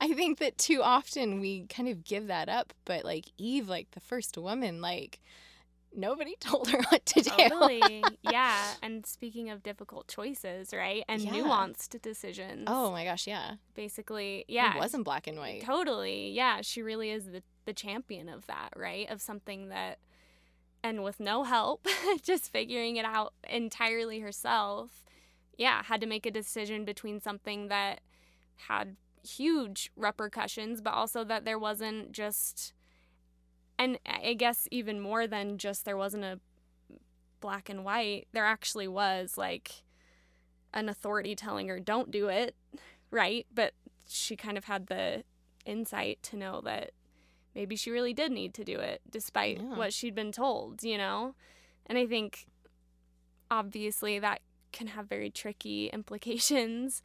[0.00, 3.90] i think that too often we kind of give that up but like eve like
[3.92, 5.20] the first woman like
[5.94, 8.02] nobody told her what to do Totally.
[8.22, 8.58] yeah.
[8.82, 11.04] And speaking of difficult choices, right?
[11.08, 11.32] And Yeah.
[11.32, 12.64] nuanced decisions.
[12.66, 14.74] oh my gosh yeah Basically, yeah.
[14.76, 16.30] it wasn't black and white Totally.
[16.30, 16.60] Yeah.
[16.62, 19.08] She really is the, the champion of that, right?
[19.10, 19.98] Of something that,
[20.82, 21.86] and with no help,
[22.22, 25.04] just figuring it out entirely herself.
[25.58, 25.82] Yeah.
[25.84, 28.00] Had to make a decision between something that
[28.68, 32.72] had huge repercussions, but also that there wasn't just,
[33.78, 36.38] and I guess even more than just there wasn't a
[37.40, 39.82] black and white, there actually was like
[40.72, 42.54] an authority telling her, don't do it,
[43.10, 43.46] right?
[43.52, 43.74] But
[44.08, 45.24] she kind of had the
[45.66, 46.92] insight to know that
[47.54, 49.76] maybe she really did need to do it despite Yeah.
[49.76, 51.34] what she'd been told, you know?
[51.86, 52.46] And I think
[53.50, 54.40] obviously that
[54.72, 57.02] can have very tricky implications,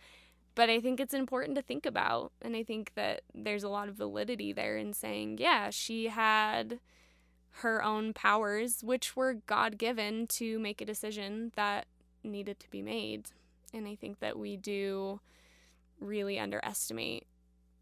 [0.57, 2.31] but I think it's important to think about.
[2.41, 6.79] And I think that there's a lot of validity there in saying, yeah, she had
[7.61, 11.85] her own powers, which were God given to make a decision that
[12.23, 13.29] needed to be made.
[13.71, 15.19] And I think that we do
[15.99, 17.27] really underestimate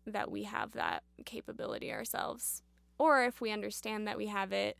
[0.05, 2.61] that we have that capability ourselves.
[2.97, 4.77] Or if we understand that we have it,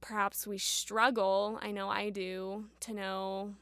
[0.00, 3.54] perhaps we struggle, I know I do, to know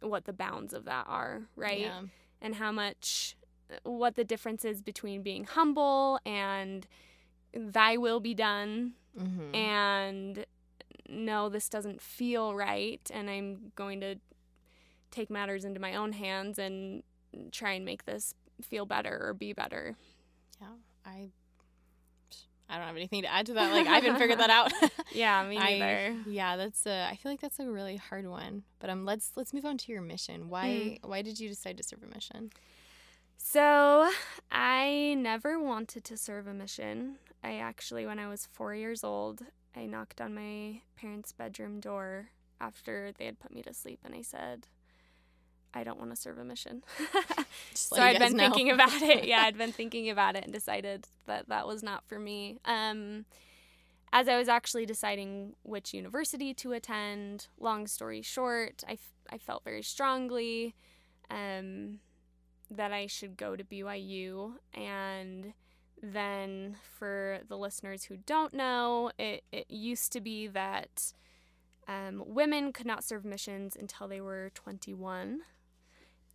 [0.00, 1.80] what the bounds of that are, right?
[1.80, 2.02] Yeah.
[2.42, 3.36] And how much,
[3.82, 6.86] what the difference is between being humble and
[7.54, 9.54] thy will be done Mm-hmm.
[9.56, 10.46] and
[11.08, 14.14] no, this doesn't feel right, and I'm going to
[15.10, 17.02] take matters into my own hands and
[17.50, 19.96] try and make this feel better or be better.
[20.60, 20.68] yeah.
[21.04, 21.30] I.
[22.70, 23.72] I don't have anything to add to that.
[23.72, 24.72] Like I haven't figured that out.
[25.12, 26.16] Yeah, me I- neither.
[26.26, 27.08] yeah, that's a.
[27.10, 28.62] I feel like that's a really hard one.
[28.78, 30.48] But um, let's let's move on to your mission.
[30.48, 31.10] Why Hmm.
[31.10, 32.50] why did you decide to serve a mission?
[33.42, 34.10] So,
[34.52, 37.16] I never wanted to serve a mission.
[37.42, 39.42] I actually, when I was four years old,
[39.74, 42.28] I knocked on my parents' bedroom door
[42.60, 44.66] after they had put me to sleep, and I said,
[45.72, 46.82] I don't want to serve a mission.
[47.74, 48.44] So I'd been know.
[48.44, 49.24] thinking about it.
[49.24, 52.58] Yeah, I'd been thinking about it and decided that that was not for me.
[52.64, 53.26] Um,
[54.12, 59.38] as I was actually deciding which university to attend, long story short, I, f- I
[59.38, 60.74] felt very strongly
[61.30, 62.00] um,
[62.70, 64.54] that I should go to BYU.
[64.74, 65.52] And
[66.02, 71.12] then, for the listeners who don't know, it, it used to be that
[71.86, 75.40] um, women could not serve missions until they were 21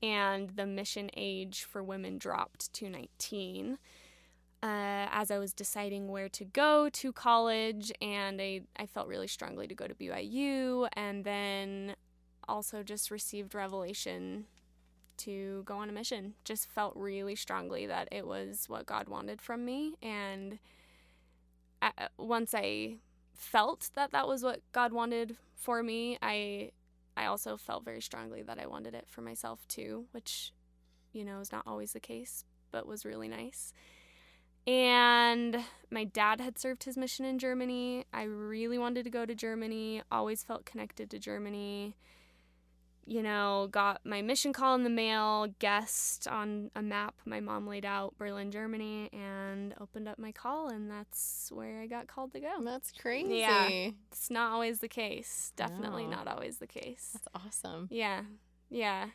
[0.01, 3.77] and the mission age for women dropped to 19
[4.65, 9.27] uh, as I was deciding where to go to college, and I, I felt really
[9.27, 11.95] strongly to go to BYU, and then
[12.47, 14.45] also just received revelation
[15.17, 16.33] to go on a mission.
[16.43, 20.57] Just felt really strongly that it was what God wanted from me, and
[21.79, 22.95] I, once I
[23.35, 26.71] felt that that was what God wanted for me, I
[27.17, 30.53] I also felt very strongly that I wanted it for myself too, which,
[31.13, 33.73] you know, is not always the case, but was really nice.
[34.67, 38.05] And my dad had served his mission in Germany.
[38.11, 41.95] I really wanted to go to Germany, always felt connected to Germany.
[43.07, 47.67] You know, got my mission call in the mail, guessed on a map my mom
[47.67, 52.33] laid out Berlin, Germany, and opened up my call, and that's where I got called
[52.33, 52.63] to go.
[52.63, 53.35] That's crazy.
[53.37, 53.67] Yeah.
[54.11, 55.53] It's not always the case.
[55.55, 56.15] Definitely No.
[56.17, 57.11] not always the case.
[57.13, 57.89] That's awesome.
[57.91, 58.23] Yeah,
[58.71, 59.09] yeah.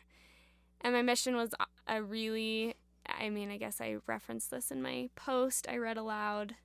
[0.79, 2.75] And my mission was a- a really,
[3.05, 6.55] I mean, I guess I referenced this in my post I read aloud.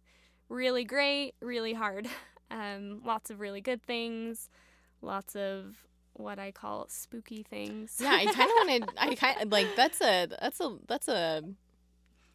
[0.49, 2.09] Really great, really hard.
[2.49, 4.49] Um, lots of really good things,
[5.03, 5.85] lots of
[6.19, 7.97] what I call spooky things.
[8.01, 8.91] Yeah, I kind of wanted.
[8.99, 11.43] I kind of like that's a that's a that's a.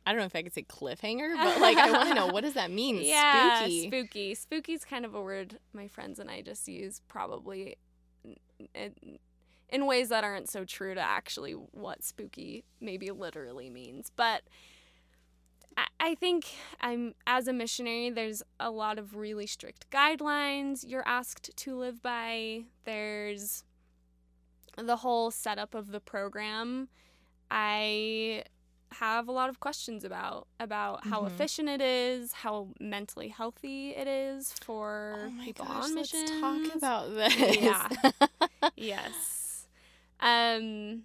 [0.06, 2.44] I don't know if I could say cliffhanger, but like I want to know what
[2.44, 3.00] does that mean?
[3.02, 3.88] yeah, Spooky.
[3.88, 4.36] spooky.
[4.36, 7.78] Spooky's kind of a word my friends and I just use probably
[8.74, 8.90] in,
[9.70, 14.12] in ways that aren't so true to actually what spooky maybe literally means.
[14.16, 14.42] But
[15.78, 16.46] I, I think
[16.82, 22.02] I'm as a missionary, there's a lot of really strict guidelines you're asked to live
[22.02, 22.64] by.
[22.86, 23.64] There's
[24.78, 26.90] the whole setup of the program.
[27.50, 28.44] I
[28.94, 31.28] have a lot of questions about about how Mhm.
[31.28, 36.42] efficient it is, how mentally healthy it is for Oh people gosh, on let's missions.
[36.42, 37.58] talk about this.
[37.58, 37.90] Yeah.
[38.76, 39.68] yes.
[40.20, 41.04] Um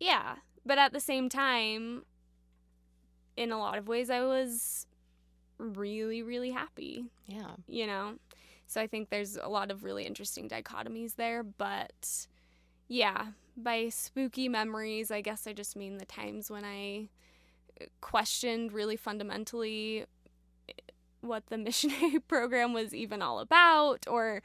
[0.00, 2.04] yeah, but at the same time
[3.36, 4.86] in a lot of ways I was
[5.58, 7.52] really really happy, yeah.
[7.66, 8.18] you know.
[8.66, 12.26] So I think there's a lot of really interesting dichotomies there, but
[12.88, 17.08] yeah, by spooky memories, I guess I just mean the times when I
[18.00, 20.04] questioned really fundamentally
[21.20, 24.42] what the missionary program was even all about or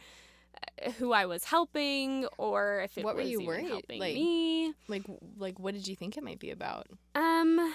[0.86, 4.00] uh, who I was helping or if it What were was you even worried- helping
[4.00, 4.74] like- me.
[4.88, 5.04] Like
[5.38, 6.88] like what did you think it might be about?
[7.16, 7.74] Um,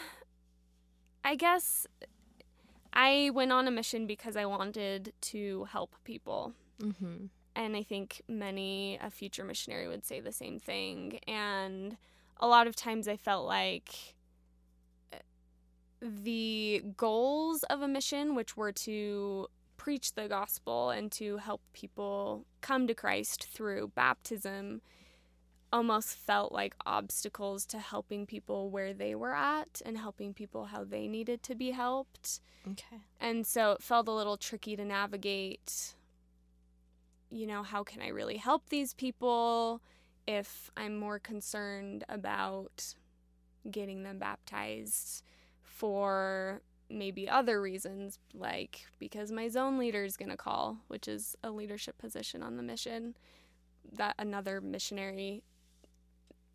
[1.25, 1.87] I guess
[2.97, 6.55] I went on a mission because I wanted to help people.
[6.81, 7.27] Mm-hmm.
[7.55, 11.21] And I think many a future missionary would say the same thing.
[11.29, 11.99] And
[12.41, 14.15] a lot of times I felt like
[15.13, 15.19] uh,
[16.01, 22.47] the goals of a mission, which were to preach the gospel and to help people
[22.63, 24.81] come to Christ through baptism,
[25.73, 30.85] almost felt like obstacles to helping people where they were at and helping people how
[30.85, 32.41] they needed to be helped.
[32.69, 33.01] Okay.
[33.21, 35.95] And so it felt a little tricky to navigate.
[37.31, 39.83] You know, how can I really help these people
[40.27, 42.95] if I'm more concerned about
[43.71, 45.23] getting them baptized
[45.63, 51.35] for maybe other reasons, like because my zone leader is going to call, which is
[51.43, 53.17] a leadership position on the mission.
[53.93, 55.43] that another missionary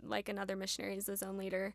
[0.04, 1.74] like another missionary is his zone leader.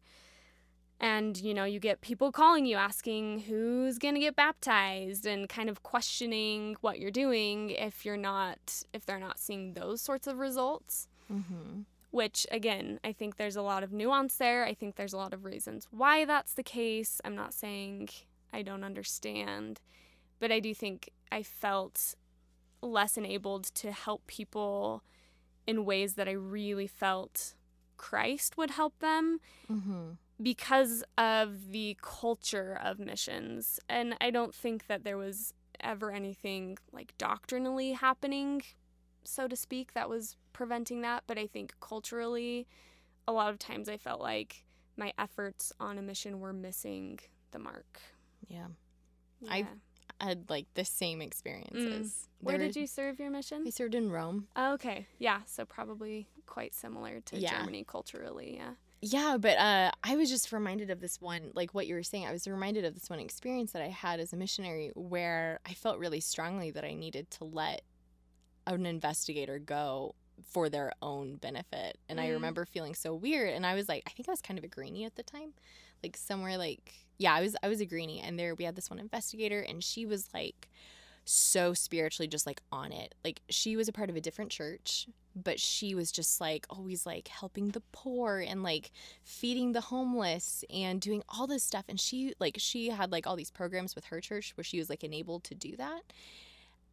[0.99, 5.47] And you know you get people calling you asking who's going to get baptized and
[5.49, 10.27] kind of questioning what you're doing if you're not if they're not seeing those sorts
[10.27, 11.09] of results.
[11.31, 11.81] Mm-hmm.
[12.13, 14.65] which again i think there's a lot of nuance there.
[14.65, 17.21] I think there's a lot of reasons why that's the case.
[17.25, 18.09] I'm not saying
[18.53, 19.81] i don't understand
[20.39, 22.15] but i do think i felt
[22.81, 25.03] less enabled to help people
[25.67, 27.55] in ways that i really felt
[27.97, 29.41] christ would help them
[29.71, 30.11] Mm-hmm.
[30.43, 33.81] because of the culture of missions.
[33.89, 38.63] And I don't think that there was ever anything like doctrinally happening,
[39.25, 41.25] so to speak, that was preventing that.
[41.27, 42.67] But I think culturally,
[43.29, 44.65] a lot of times I felt like
[44.97, 47.19] my efforts on a mission were missing
[47.51, 48.01] the mark.
[48.49, 48.69] Yeah.
[49.49, 49.67] I- Yeah.
[50.19, 52.29] I had like the same experiences.
[52.41, 53.65] Where There- did you serve your mission?
[53.67, 54.49] I served in Rome.
[54.57, 55.07] Oh, okay.
[55.19, 55.41] Yeah.
[55.45, 57.59] So probably quite similar to Yeah.
[57.59, 58.57] Germany culturally.
[58.57, 58.75] Yeah.
[59.03, 62.27] Yeah, but uh, I was just reminded of this one, like what you were saying.
[62.27, 65.75] I was reminded of this one experience that I had as a missionary where I
[65.75, 67.83] felt really strongly that I needed to let
[68.67, 70.15] an investigator go
[70.51, 71.99] for their own benefit.
[72.09, 72.33] And I Mm.
[72.33, 73.53] remember feeling so weird.
[73.55, 75.53] And I was like, I think I was kind of a greenie at the time,
[76.03, 78.21] like somewhere like, yeah, I was I was a greenie.
[78.21, 80.69] And there we had this one investigator, and she was like
[81.29, 83.15] so spiritually just like on it.
[83.25, 87.05] Like she was a part of a different church, but she was just like always
[87.05, 88.93] like helping the poor and like
[89.25, 91.85] feeding the homeless and doing all this stuff.
[91.89, 94.89] And she like she had like all these programs with her church where she was
[94.89, 96.03] like enabled to do that.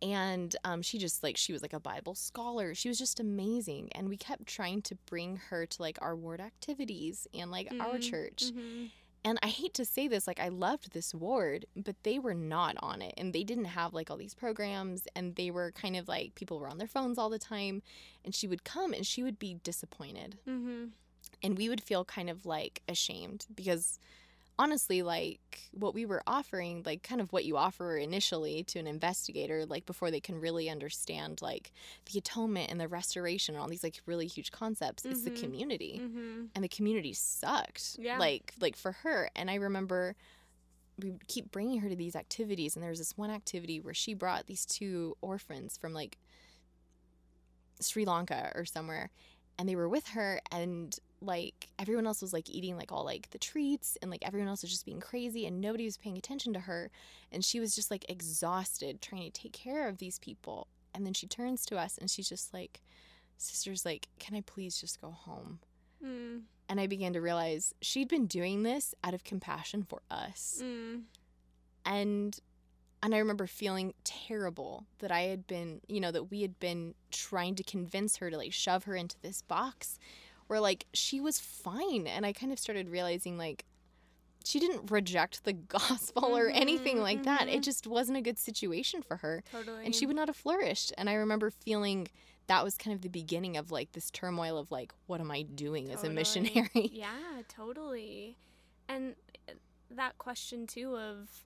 [0.02, 2.76] And um, she just like she was like a bible scholar.
[2.76, 3.90] She was just amazing.
[3.94, 7.98] And we kept trying to bring her to like our ward activities and like our
[7.98, 8.44] Mhm, church.
[8.52, 8.90] Mhm.
[9.26, 12.76] And I hate to say this, like I loved this ward, but they were not
[12.80, 16.08] on it and they didn't have like all these programs and they were kind of
[16.08, 17.82] like people were on their phones all the time
[18.26, 20.92] and she would come and she would be disappointed Mhm.
[21.42, 23.98] and we would feel kind of like ashamed because
[24.64, 28.88] honestly like what we were offering like kind of what you offer initially to an
[28.88, 31.72] investigator like before they can really understand like
[32.12, 36.00] the atonement and the restoration and all these like really huge concepts it's the community
[36.02, 36.48] Mhm.
[36.56, 37.98] and the community sucked.
[38.00, 38.18] Yeah.
[38.20, 40.16] Like like for her, and I remember
[41.02, 43.96] we would keep bringing her to these activities, and there was this one activity where
[43.96, 46.18] she brought these two orphans from like
[47.82, 49.10] Sri Lanka or somewhere,
[49.58, 53.30] and they were with her, and like everyone else was like eating like all like
[53.32, 56.54] the treats, and like everyone else was just being crazy, and nobody was paying attention
[56.54, 56.92] to her,
[57.32, 61.14] and she was just like exhausted trying to take care of these people, and then
[61.14, 62.82] she turns to us, and she's just like,
[63.38, 65.60] "Sisters, like, can I please just go home?"
[66.04, 66.42] Mm.
[66.68, 70.60] and I began to realize she'd been doing this out of compassion for us.
[70.62, 71.04] Mm.
[71.86, 72.40] And
[73.04, 76.96] and I remember feeling terrible that I had been, you know, that we had been
[77.12, 80.00] trying to convince her to like shove her into this box
[80.54, 83.66] where like she was fine and I kind of started realizing like
[84.46, 87.48] she didn't reject the gospel or anything Mhm, like that.
[87.48, 87.64] It mhm.
[87.64, 89.84] just wasn't a good situation for her Totally.
[89.84, 90.94] and she would not have flourished.
[90.96, 92.08] And I remember feeling
[92.46, 95.42] that was kind of the beginning of like this turmoil of like, what am I
[95.42, 96.70] doing as a missionary?
[96.94, 98.38] Yeah, totally.
[98.88, 99.16] And
[99.50, 99.54] uh,
[99.90, 101.46] that question too of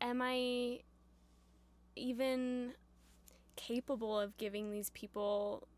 [0.00, 0.80] am I
[1.96, 2.72] even
[3.56, 5.68] capable of giving these people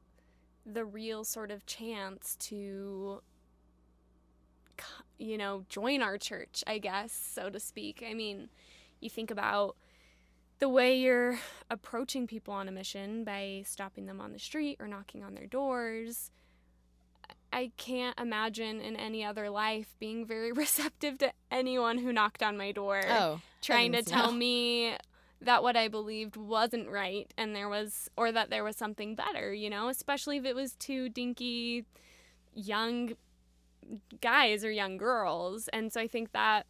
[0.64, 3.22] the real sort of chance to
[5.18, 8.02] you know, join our church, I guess, so to speak.
[8.08, 8.48] I mean,
[9.00, 9.76] you think about
[10.58, 11.38] the way you're
[11.70, 15.46] approaching people on a mission by stopping them on the street or knocking on their
[15.46, 16.30] doors.
[17.52, 22.56] I can't imagine in any other life being very receptive to anyone who knocked on
[22.56, 24.38] my door Oh, trying to tell no.
[24.38, 24.96] me
[25.44, 29.52] that what I believed wasn't right and there was or that there was something better,
[29.52, 31.84] you know, especially if it was two dinky
[32.54, 33.12] young
[34.20, 35.68] guys or young girls.
[35.68, 36.66] And so I think that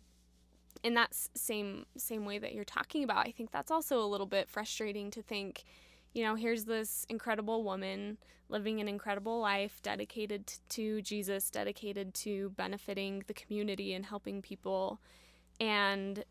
[0.83, 4.27] in that same same way that you're talking about, I think that's also a little
[4.27, 5.65] bit frustrating to think,
[6.13, 8.19] you know, here's this incredible woman
[8.49, 15.01] living an incredible life dedicated to Jesus, dedicated to benefiting the community and helping people
[15.59, 16.25] and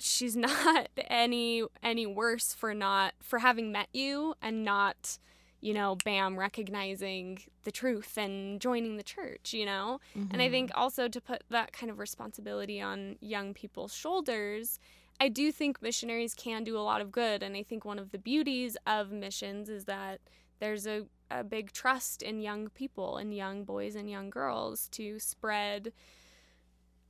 [0.00, 5.18] she's not any any worse for not for having met you and not
[5.60, 10.00] you know bam recognizing the truth and joining the church you know?
[10.14, 10.52] And i mm-hmm.
[10.52, 14.78] think also to put that kind of responsibility on young people's shoulders
[15.20, 17.42] i do think missionaries can do a lot of good.
[17.42, 20.20] And i think one of the beauties of missions is that
[20.60, 25.18] there's a, a big trust in young people and young boys and young girls to
[25.18, 25.92] spread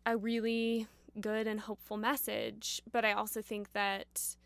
[0.04, 0.86] a really
[1.20, 4.36] good and hopeful message but i also think that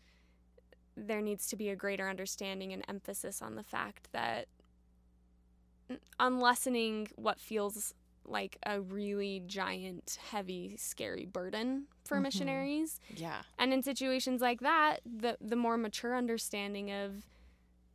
[0.95, 4.47] there needs to be a greater understanding and emphasis on the fact that
[6.19, 7.93] unlessening what feels
[8.25, 12.21] like a really giant, heavy, scary burden for Mhm.
[12.23, 12.99] missionaries.
[13.15, 13.43] Yeah.
[13.57, 17.25] And in situations like that, the the more mature understanding of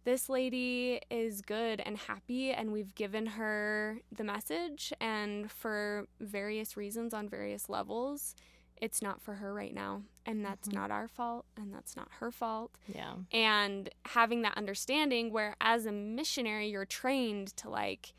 [0.04, 6.76] this lady is good and happy and we've given her the message and for various
[6.76, 8.34] reasons on various levels,
[8.80, 10.74] it's not for her right now and that's Mhm.
[10.74, 13.14] not our fault and that's not her fault Yeah.
[13.32, 18.12] and having that understanding where as a missionary you're trained to like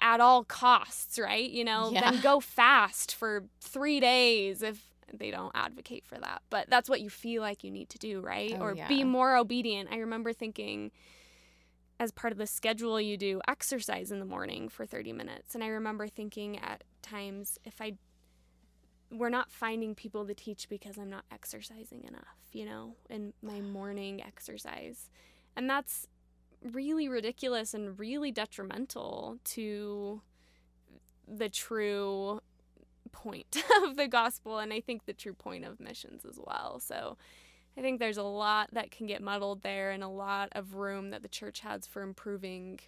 [0.00, 2.00] at all costs right you know Yeah.
[2.10, 7.00] then go fast for three days if they don't advocate for that but that's what
[7.00, 8.88] you feel like you need to do right Oh, or yeah.
[8.88, 10.90] be more obedient i remember thinking
[12.00, 15.62] as part of the schedule you do exercise in the morning for 30 minutes and
[15.62, 17.92] i remember thinking at times if i
[19.14, 23.60] we're not finding people to teach because I'm not exercising enough, you know, in my
[23.72, 25.10] morning exercise.
[25.56, 26.08] And that's
[26.62, 30.20] really ridiculous and really detrimental to
[31.28, 32.40] the true
[33.12, 36.80] point of the gospel and I think the true point of missions as well.
[36.80, 37.16] So
[37.76, 41.10] I think there's a lot that can get muddled there and a lot of room
[41.10, 42.80] that the church has for improving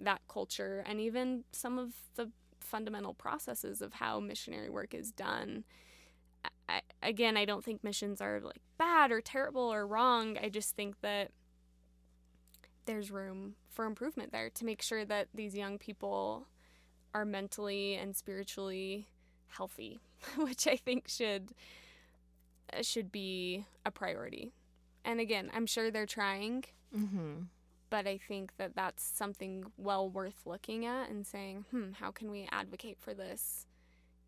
[0.00, 2.30] that culture and even some of the
[2.64, 5.64] fundamental processes of how missionary work is done.
[6.68, 10.38] I, again, I don't think missions are like bad or terrible or wrong.
[10.42, 11.30] I just think that
[12.86, 16.46] there's room for improvement there to make sure that these young people
[17.14, 19.08] are mentally and spiritually
[19.48, 20.00] healthy,
[20.36, 21.50] which I think should
[22.82, 24.52] should be a priority.
[25.04, 26.64] And again, I'm sure they're trying,
[26.96, 27.42] Mm-hmm.
[27.94, 32.28] But I think that that's something well worth looking at and saying, hmm, how can
[32.28, 33.68] we advocate for this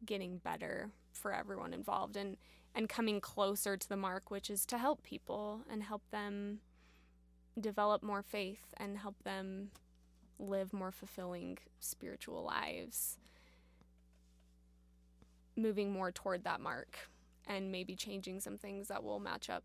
[0.05, 2.37] getting better for everyone involved and
[2.77, 6.61] and coming closer to the mark, which is to help people and help them
[7.61, 9.73] develop more faith and help them
[10.39, 13.19] live more fulfilling spiritual lives.
[15.57, 17.09] Moving more toward that mark
[17.49, 19.65] and maybe changing some things that will match up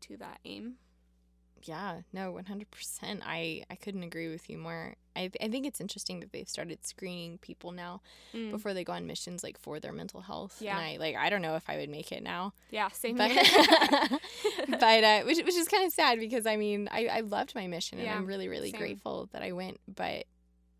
[0.00, 0.74] to that aim.
[1.64, 3.20] Yeah, no, 100%.
[3.24, 4.94] I, I couldn't agree with you more.
[5.14, 8.00] I, I think it's interesting that they've started screening people now
[8.34, 8.50] Mm.
[8.50, 10.56] before they go on missions, like for their mental health.
[10.60, 10.76] Yeah.
[10.78, 12.54] And I, like, I don't know if I would make it now.
[12.70, 13.30] Yeah, same But,
[14.68, 17.66] but uh, which, which is kind of sad because I mean, I, I loved my
[17.66, 18.80] mission and Yeah, I'm really, really same.
[18.80, 19.80] grateful that I went.
[19.86, 20.24] But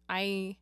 [0.09, 0.57] I,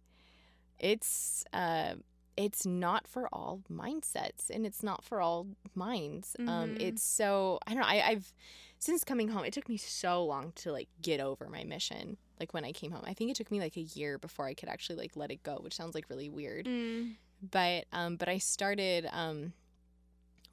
[0.79, 1.95] it's, uh,
[2.37, 6.37] it's not for all mindsets and it's not for all minds.
[6.41, 6.81] Um, Mhm.
[6.81, 7.87] it's so I don't know.
[7.89, 8.33] I, I've
[8.81, 12.17] since coming home, it took me so long to like get over my mission.
[12.41, 14.55] Like when I came home, I think it took me like a year before I
[14.55, 16.67] could actually like let it go, which sounds like really weird.
[16.67, 17.15] Mm.
[17.49, 19.53] But um, but I started um,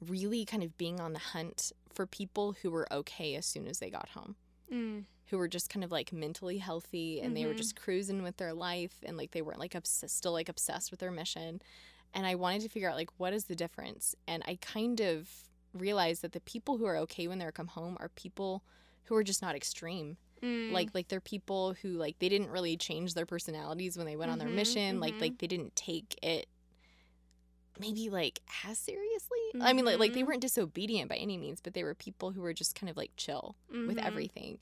[0.06, 3.78] really kind of being on the hunt for people who were okay as soon as
[3.80, 4.36] they got home
[4.70, 5.04] Mm.
[5.28, 7.58] who were just kind of like mentally healthy and they were Mhm.
[7.58, 11.00] just cruising with their life and like they weren't like obs- still like obsessed with
[11.00, 11.62] their mission
[12.12, 15.47] and i wanted to figure out like what is the difference and i kind of
[15.74, 18.62] realized that the people who are okay when they come home are people
[19.04, 20.70] who are just not extreme Mm.
[20.70, 24.30] like like they're people who like they didn't really change their personalities when they went
[24.30, 25.20] on their Mhm, mission like mhm.
[25.20, 26.46] like they didn't take it
[27.80, 30.26] maybe like as seriously i mean like like they Mhm.
[30.28, 33.10] weren't disobedient by any means but they were people who were just kind of like
[33.16, 33.56] chill
[33.86, 34.06] with Mhm.
[34.06, 34.58] everything.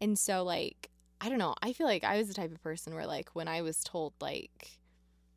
[0.00, 0.90] And so like
[1.20, 3.46] I don't know, I feel like I was the type of person where like when
[3.48, 4.78] I was told like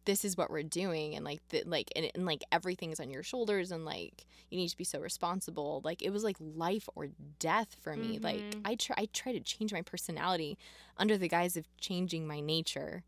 [0.08, 3.24] this is what we're doing and like the, like and, and like everything's on your
[3.24, 5.82] shoulders and like you need to be so responsible.
[5.84, 8.18] Like it was like life or death for me.
[8.24, 8.62] Like Mhm.
[8.66, 10.58] i try i try to change my personality
[10.98, 13.04] under the guise of changing my nature.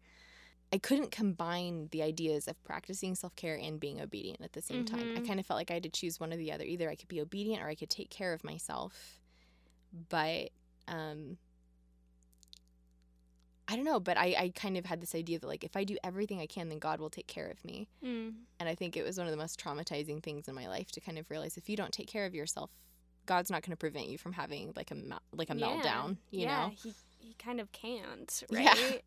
[0.72, 5.10] I couldn't combine the ideas of practicing self-care and being obedient at the same time.
[5.16, 5.28] I Mhm.
[5.28, 6.66] kind of felt like i had to choose one or the other.
[6.66, 9.20] Either i could be obedient or i could take care of myself.
[10.10, 10.50] But
[10.88, 11.38] um
[13.72, 15.84] I don't know, but I, I kind of had this idea that like if I
[15.84, 17.88] do everything I can, then God will take care of me.
[18.04, 18.34] Mm.
[18.60, 21.00] And I think it was one of the most traumatizing things in my life to
[21.00, 22.72] kind of realize if you don't take care of yourself,
[23.28, 24.96] God's not going to prevent you from having like a
[25.36, 25.68] like a Yeah.
[25.68, 26.18] meltdown.
[26.32, 26.74] You yeah, know?
[26.82, 28.70] he he kind of can't, Yeah.
[28.70, 29.04] right?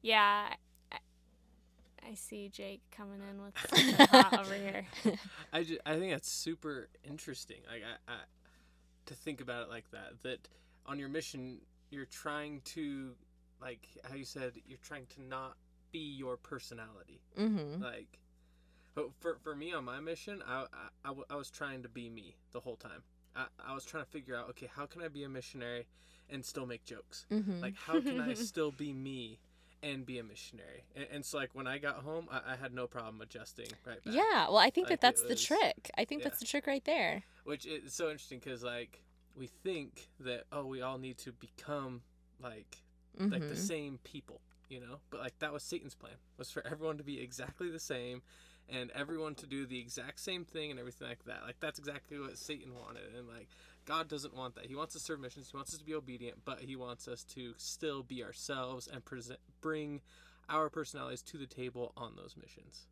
[0.00, 0.46] Yeah.
[0.92, 0.96] I,
[2.08, 4.86] I see Jake coming in with something hot over here.
[5.52, 7.58] I, ju- I think that's super interesting.
[7.68, 8.16] Like I, I,
[9.06, 10.22] to think about it like that.
[10.22, 10.48] That
[10.86, 11.58] on your mission,
[11.90, 13.12] you're trying to,
[13.62, 15.56] like how you said, you're trying to not
[15.92, 17.20] be your personality.
[17.38, 17.82] Mm-hmm.
[17.82, 18.18] Like,
[19.20, 20.66] for for me on my mission, I
[21.04, 23.02] I was trying to be me the whole time.
[23.34, 25.86] I, I was trying to figure out, okay, how can I be a missionary
[26.28, 27.24] and still make jokes?
[27.32, 27.60] Mm-hmm.
[27.62, 29.38] Like, how can I still be me
[29.82, 30.84] and be a missionary?
[30.94, 34.04] And, and so, like, when I got home, I, I had no problem adjusting right
[34.04, 34.12] back.
[34.14, 34.48] yeah.
[34.48, 35.90] Well, I think Like, that that's the trick.
[35.96, 36.28] I think yeah.
[36.28, 37.22] that's the trick right there.
[37.44, 39.02] which is so interesting because like
[39.34, 42.02] we think that oh we all need to become
[42.38, 42.76] like
[43.30, 43.56] like the Mhm.
[43.56, 44.96] same people you know?
[45.10, 48.22] But like that was satan's plan was for everyone to be exactly the same
[48.68, 51.42] and everyone to do the exact same thing and everything like that.
[51.46, 53.48] Like that's exactly what satan wanted and like
[53.84, 54.66] god doesn't want that.
[54.66, 55.50] He wants us to serve missions.
[55.50, 59.04] He wants us to be obedient but he wants us to still be ourselves and
[59.04, 60.00] present bring
[60.48, 62.86] our personalities to the table on those missions.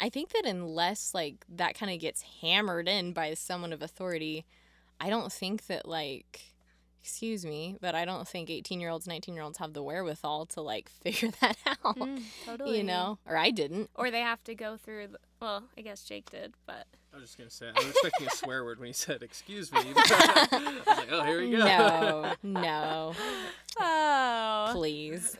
[0.00, 4.44] I think that unless like that kind of gets hammered in by someone of authority,
[5.00, 6.53] I don't think that like
[7.04, 11.54] excuse me, but I don't think 18-year-olds, 19-year-olds have the wherewithal to like figure that
[11.66, 11.98] out.
[11.98, 12.78] Mm, totally.
[12.78, 13.90] You know, or I didn't.
[13.94, 15.08] Or they have to go through.
[15.08, 18.26] The, well, I guess Jake did, but i was just gonna say i was expecting
[18.26, 21.58] a swear word when he said excuse me i was like oh here we go
[21.58, 23.12] No, no,
[23.78, 25.36] oh, please.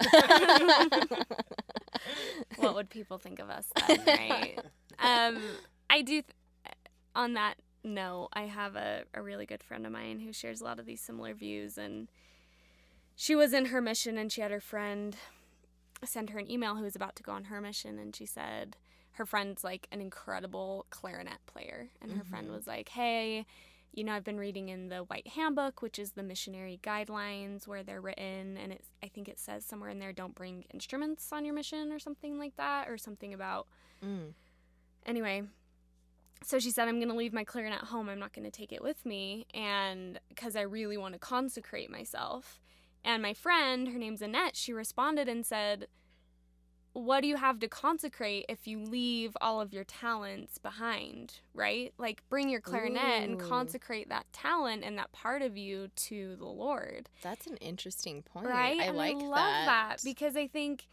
[2.58, 4.58] what would people think of us then, right?
[5.00, 5.38] um,
[5.90, 6.22] I do.
[6.22, 6.24] Th-
[7.16, 7.54] on that
[7.84, 10.86] note, I have a, a really good friend of mine who shares a lot of
[10.86, 12.08] these similar views, and
[13.14, 15.16] she was in her mission, and she had her friend
[16.04, 18.76] send her an email who was about to go on her mission, and she said
[19.12, 23.46] her friend's like an incredible clarinet player, and her friend was like, "Hey."
[23.96, 27.84] You know, I've been reading in the White Handbook, which is the missionary guidelines where
[27.84, 31.44] they're written, and it's I think it says somewhere in there, don't bring instruments on
[31.44, 33.68] your mission or something like that, or something about
[34.02, 34.32] Mm.
[35.06, 35.44] anyway
[36.44, 38.08] so she said i'm going to leave my clarinet home.
[38.08, 41.90] I'm not going to take it with me and because i really want to consecrate
[41.90, 42.60] myself.
[43.04, 45.88] And my friend her name's annette she responded and said
[46.94, 51.92] what do you have to consecrate if you leave all of your talents behind right?
[51.98, 56.46] Like bring your clarinet and consecrate that talent and that part of you to the
[56.46, 57.08] lord.
[57.22, 58.46] That's an interesting point.
[58.46, 58.80] right?
[58.80, 59.64] I and like i love that.
[59.66, 60.00] that.
[60.04, 60.86] because i think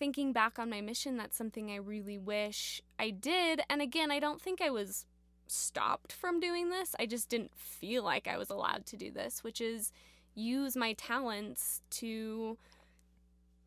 [0.00, 3.60] thinking back on my mission that's something i really wish i did.
[3.70, 5.06] And again i don't think i was
[5.46, 6.94] stopped from doing this.
[6.98, 9.92] I just didn't feel like i was allowed to do this which is
[10.34, 12.56] use my talents to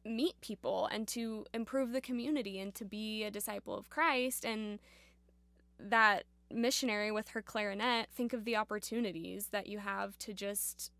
[0.05, 4.43] meet people and to improve the community and to be a disciple of christ.
[4.43, 4.79] And
[5.79, 10.91] that missionary with her clarinet think of the opportunities that you have to just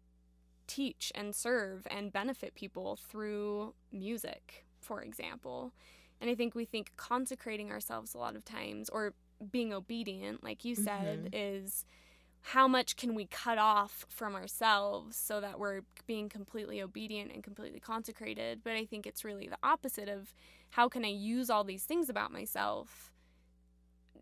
[0.68, 5.74] teach and serve and benefit people through music, for example.
[6.22, 9.14] And I think we think consecrating ourselves a lot of times or
[9.52, 11.34] being obedient, like you said, mm-hmm.
[11.34, 11.86] is
[12.48, 17.44] how much can we cut off from ourselves so that we're being completely obedient and
[17.44, 18.62] completely consecrated.
[18.64, 20.34] But I think it's really the opposite of
[20.72, 23.12] how can I use all these things about myself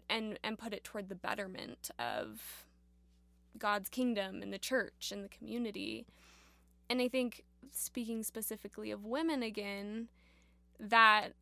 [0.10, 2.66] and and put it toward the betterment of
[3.58, 6.06] God's kingdom and the church and the community.
[6.90, 10.10] And I think speaking specifically of women again,
[10.82, 11.34] that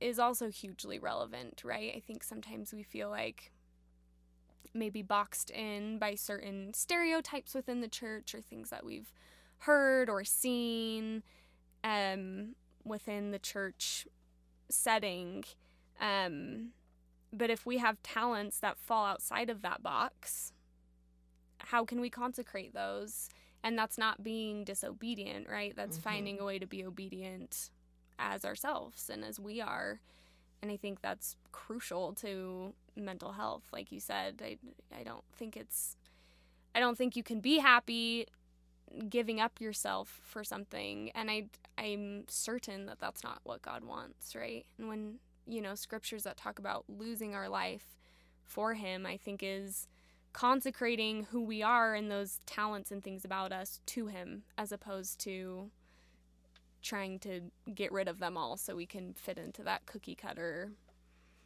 [0.00, 1.92] is also hugely relevant, right?
[1.96, 3.52] I think sometimes we feel like
[4.74, 9.12] maybe boxed in by certain stereotypes within the church or things that we've
[9.60, 11.22] heard or seen
[11.84, 14.06] um, within the church
[14.68, 15.44] setting.
[16.00, 16.70] Um,
[17.32, 20.52] but if we have talents that fall outside of that box,
[21.58, 23.28] how can we consecrate those?
[23.62, 25.74] And that's not being disobedient, right?
[25.74, 27.70] That's finding a way to be obedient
[28.18, 30.00] as ourselves and as we are.
[30.60, 33.62] And I think that's crucial to mental health.
[33.72, 34.58] Like you said, I,
[34.98, 35.96] I don't think it's,
[36.74, 38.26] I don't think you can be happy
[39.08, 41.10] giving up yourself for something.
[41.14, 41.46] And I,
[41.76, 44.66] I'm certain that that's not what God wants, right?
[44.78, 45.14] And when,
[45.46, 47.96] you know, scriptures that talk about losing our life
[48.44, 49.86] for Him, I think is
[50.32, 55.18] consecrating who we are and those talents and things about us to Him as opposed
[55.20, 55.70] to
[56.82, 57.40] trying to
[57.74, 60.72] get rid of them all so we can fit into that cookie cutter,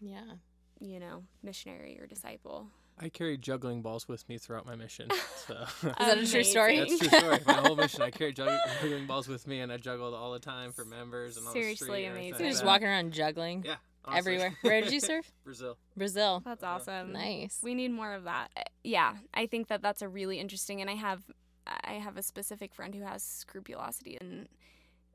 [0.00, 0.34] Yeah.
[0.80, 2.68] you know, missionary or disciple.
[2.98, 5.08] I carry juggling balls with me throughout my mission.
[5.46, 6.78] So Is that a true story?
[6.78, 7.38] that's a true story.
[7.46, 10.38] My whole mission, I carry jugg- juggling balls with me, and I juggled all the
[10.38, 12.34] time for members and on the Seriously street and amazing.
[12.34, 12.66] So you're just that.
[12.66, 14.18] walking around juggling Yeah, honestly.
[14.34, 14.58] everywhere.
[14.60, 15.30] Where did you serve?
[15.42, 15.78] Brazil.
[15.96, 16.42] Brazil.
[16.44, 17.12] That's awesome.
[17.12, 17.58] Nice.
[17.62, 18.50] We need more of that.
[18.56, 21.22] Uh, Yeah, I think that that's a really interesting and I have
[21.66, 24.48] I have a specific friend who has scrupulosity and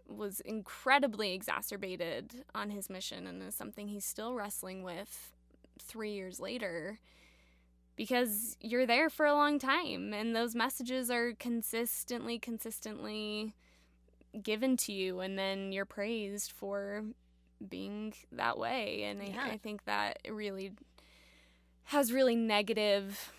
[0.07, 5.33] was incredibly exacerbated on his mission and is something he's still wrestling with
[5.81, 6.99] 3 years later
[7.95, 13.53] because you're there for a long time and those messages are consistently consistently
[14.41, 17.03] given to you and then you're praised for
[17.67, 19.43] being that way and Yeah.
[19.45, 20.71] I, I think that it really
[21.85, 23.31] has really negative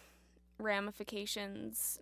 [0.59, 2.01] ramifications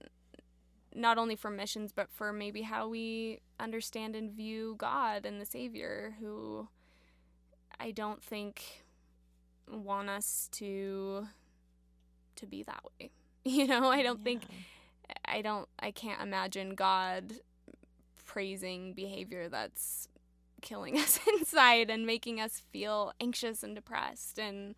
[0.97, 5.47] not only for missions but for maybe how we understand and view God and the
[5.47, 6.69] Savior who
[7.79, 8.85] I don't think
[9.71, 11.29] want us to
[12.37, 13.11] to be that way.
[13.45, 14.43] You know, I don't think
[15.25, 17.35] I don't I can't imagine God
[18.25, 20.09] praising behavior that's
[20.63, 24.75] killing us inside and making us feel anxious and depressed and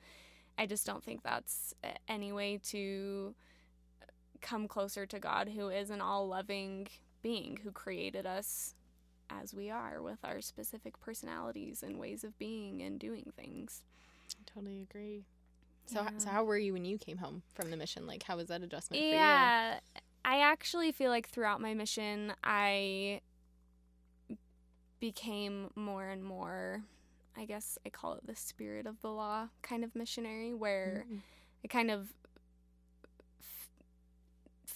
[0.59, 1.73] I just don't think that's
[2.09, 3.35] any way to
[4.41, 6.89] come closer to God who is an all-loving
[7.22, 8.74] being who created us
[9.30, 13.82] as we are with our specific personalities and ways of being and doing things.
[14.41, 15.24] I totally agree.
[15.86, 16.11] So, Yeah.
[16.18, 18.07] so how were you when you came home from the mission?
[18.07, 19.80] Like, how was that adjustment Yeah.
[20.24, 23.20] I actually feel like throughout my mission, I
[25.01, 26.82] became more and more,
[27.36, 31.20] I guess I call it the spirit of the law kind of missionary, where you?
[31.64, 32.12] I kind of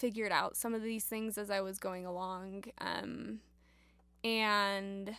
[0.03, 2.65] figured out some of these things as I was going along.
[2.79, 3.39] Um,
[4.25, 5.15] and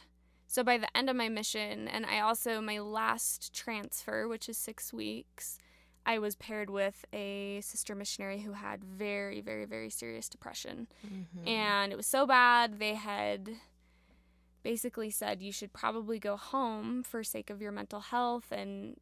[0.46, 4.58] so by the end of my mission, and I also, my last transfer, which is
[4.58, 5.58] six weeks,
[6.06, 10.88] I was paired with a sister missionary who had very, very, very serious depression.
[11.08, 11.48] Mhm.
[11.48, 13.52] And it was so bad, they had
[14.64, 18.98] basically said you should probably go home for sake of your mental health and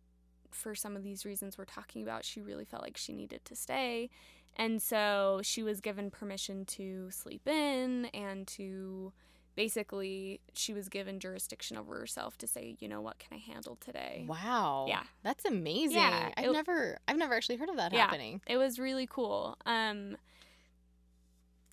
[0.52, 3.56] for some of these reasons we're talking about she really felt like she needed to
[3.56, 4.10] stay
[4.56, 9.12] and so she was given permission to sleep in and to
[9.56, 13.76] basically she was given jurisdiction over herself to say you know what can i handle
[13.82, 14.86] today Wow.
[14.88, 15.04] Yeah.
[15.24, 15.98] That's amazing.
[15.98, 18.02] Yeah, I've it- never I've never actually heard of that Yeah.
[18.02, 18.42] happening.
[18.48, 20.16] it was really cool um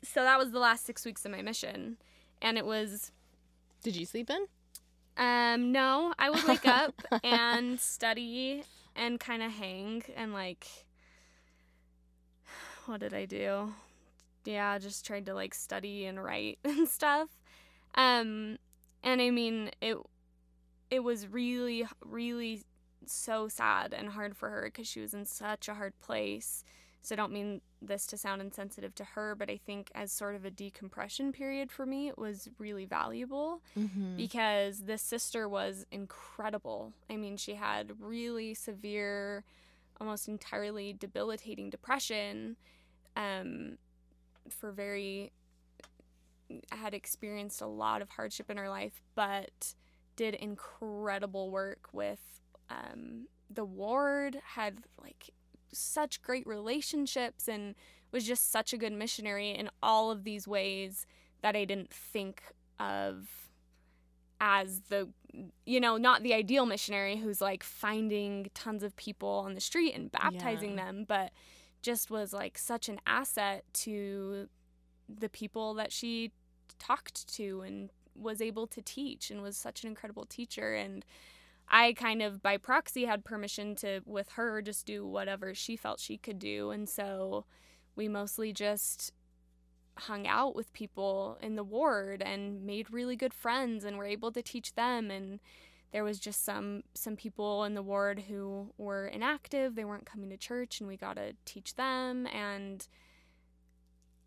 [0.03, 1.97] so that was the last six weeks of my mission
[2.43, 3.13] and it was
[3.83, 4.47] Did you sleep in?
[5.17, 8.63] Um, no, I would wake up and study
[8.95, 10.67] and kind of hang and like,
[12.89, 13.73] what did I do?
[14.45, 17.29] Yeah, just tried to like study and write and stuff.
[17.95, 18.59] Um,
[19.03, 19.97] and I mean, it
[20.91, 22.63] it was really, really
[23.07, 26.65] so sad and hard for her because she was in such a hard place.
[27.03, 30.35] So I don't mean this to sound insensitive to her, but I think as sort
[30.35, 34.17] of a decompression period for me, it was really valuable Mm-hmm.
[34.17, 36.93] because this sister was incredible.
[37.09, 39.45] I mean, she had really severe,
[40.01, 42.57] almost entirely debilitating depression.
[43.19, 43.77] Um,
[44.49, 45.33] for very,
[46.73, 49.75] had experienced a lot of hardship in her life, but
[50.17, 52.41] did incredible work with
[52.71, 54.41] um, the ward.
[54.55, 55.31] Had like
[55.73, 57.75] such great relationships and
[58.13, 61.07] was just such a good missionary in all of these ways
[61.43, 62.43] that I didn't think
[62.81, 63.29] of
[64.41, 65.09] as the
[65.67, 69.95] you know not the ideal missionary who's like finding tons of people on the street
[69.95, 70.85] and baptizing Yeah.
[70.87, 71.33] them but
[71.83, 74.49] just was like such an asset to
[75.09, 76.33] the people that she
[76.79, 80.75] talked to and was able to teach and was such an incredible teacher.
[80.75, 81.05] And
[81.69, 86.01] I kind of by proxy had permission to with her just do whatever she felt
[86.01, 86.71] she could do.
[86.71, 87.45] And so
[87.95, 89.13] we mostly just
[89.97, 94.33] hung out with people in the ward and made really good friends and were able
[94.33, 95.11] to teach them.
[95.11, 95.41] And
[95.93, 99.75] there was just some some people in the ward who were inactive.
[99.75, 102.27] They weren't coming to church and we got to teach them.
[102.27, 102.87] And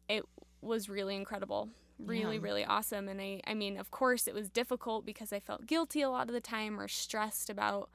[0.10, 0.24] it
[0.62, 1.70] was really incredible.
[2.00, 2.42] Really Yeah.
[2.44, 3.08] really awesome.
[3.08, 6.28] And I I mean of course it was difficult because I felt guilty a lot
[6.28, 7.90] of the time or stressed about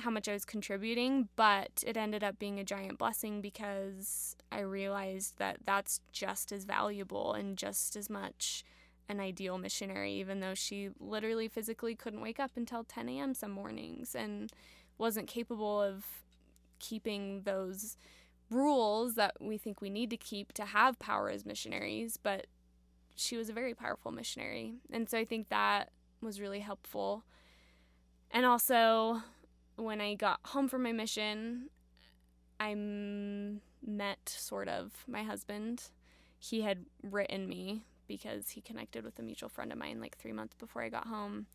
[0.00, 4.60] how much I was contributing, but it ended up being a giant blessing because I
[4.60, 8.62] realized that that's just as valuable and just as much
[9.08, 13.34] an ideal missionary, even though she literally physically couldn't wake up until 10 a.m.
[13.34, 14.50] some mornings and
[14.98, 16.04] wasn't capable of
[16.78, 17.96] keeping those
[18.50, 22.46] rules that we think we need to keep to have power as missionaries, but
[23.14, 24.74] she was a very powerful missionary.
[24.90, 25.90] And so I think that
[26.20, 27.24] was really helpful.
[28.30, 29.22] And also,
[29.76, 31.70] when I got home from my mission,
[32.58, 35.90] I met sort of my husband.
[36.38, 40.32] He had written me because he connected with a mutual friend of mine like three
[40.32, 41.46] months before I got home.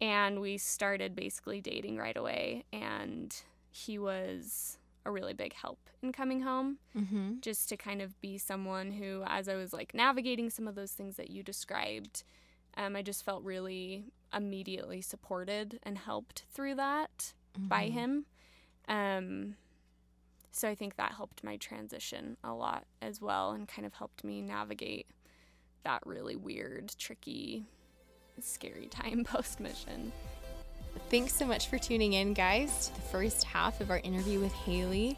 [0.00, 2.64] And we started basically dating right away.
[2.72, 3.34] And
[3.70, 7.34] he was a really big help in coming home Mm-hmm.
[7.40, 10.92] just to kind of be someone who, as I was like navigating some of those
[10.92, 12.24] things that you described,
[12.76, 17.92] um, I just felt really immediately supported and helped through that by Mm-hmm.
[17.98, 18.26] him.
[18.88, 19.54] Um,
[20.50, 24.24] so I think that helped my transition a lot as well and kind of helped
[24.24, 25.06] me navigate
[25.86, 27.64] that really weird, tricky,
[28.40, 30.10] scary time post mission.
[31.10, 34.52] Thanks so much for tuning in, guys, to the first half of our interview with
[34.52, 35.16] Haley.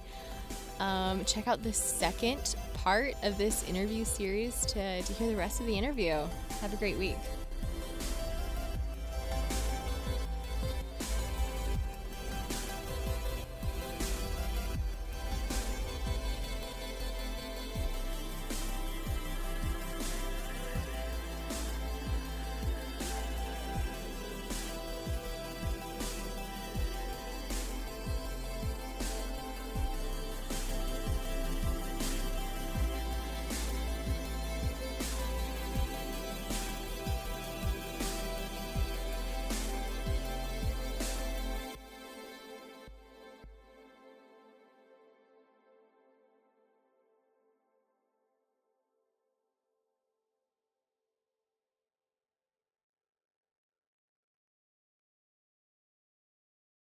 [0.79, 5.61] Um, check out the second part of this interview series to, to hear the rest
[5.61, 6.23] of the interview.
[6.61, 7.16] Have a great week.